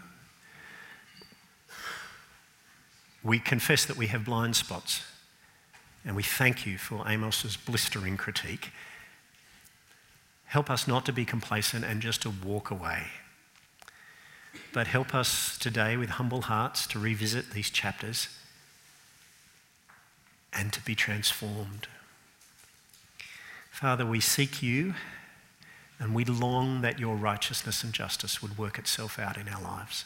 We 3.22 3.38
confess 3.38 3.84
that 3.84 3.96
we 3.96 4.08
have 4.08 4.24
blind 4.24 4.56
spots, 4.56 5.02
and 6.04 6.14
we 6.14 6.22
thank 6.22 6.66
you 6.66 6.78
for 6.78 7.06
Amos's 7.06 7.56
blistering 7.56 8.16
critique. 8.16 8.70
Help 10.46 10.70
us 10.70 10.88
not 10.88 11.04
to 11.06 11.12
be 11.12 11.24
complacent 11.24 11.84
and 11.84 12.00
just 12.00 12.22
to 12.22 12.30
walk 12.30 12.70
away. 12.70 13.04
But 14.72 14.86
help 14.86 15.14
us 15.14 15.58
today 15.58 15.96
with 15.96 16.10
humble 16.10 16.42
hearts 16.42 16.86
to 16.88 16.98
revisit 16.98 17.50
these 17.50 17.70
chapters 17.70 18.28
and 20.52 20.72
to 20.72 20.80
be 20.80 20.94
transformed. 20.94 21.86
Father, 23.70 24.06
we 24.06 24.20
seek 24.20 24.62
you 24.62 24.94
and 25.98 26.14
we 26.14 26.24
long 26.24 26.80
that 26.82 26.98
your 26.98 27.16
righteousness 27.16 27.82
and 27.82 27.92
justice 27.92 28.40
would 28.40 28.56
work 28.56 28.78
itself 28.78 29.18
out 29.18 29.36
in 29.36 29.48
our 29.48 29.60
lives. 29.60 30.04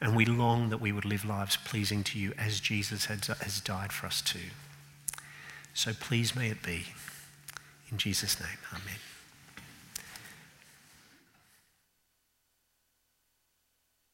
And 0.00 0.14
we 0.14 0.26
long 0.26 0.68
that 0.70 0.80
we 0.80 0.92
would 0.92 1.04
live 1.04 1.24
lives 1.24 1.56
pleasing 1.56 2.04
to 2.04 2.18
you 2.18 2.32
as 2.36 2.60
Jesus 2.60 3.06
has 3.06 3.60
died 3.60 3.92
for 3.92 4.06
us 4.06 4.20
too. 4.20 4.50
So 5.72 5.92
please 5.92 6.34
may 6.34 6.50
it 6.50 6.62
be. 6.62 6.84
In 7.90 7.98
Jesus' 7.98 8.40
name, 8.40 8.58
amen. 8.72 9.15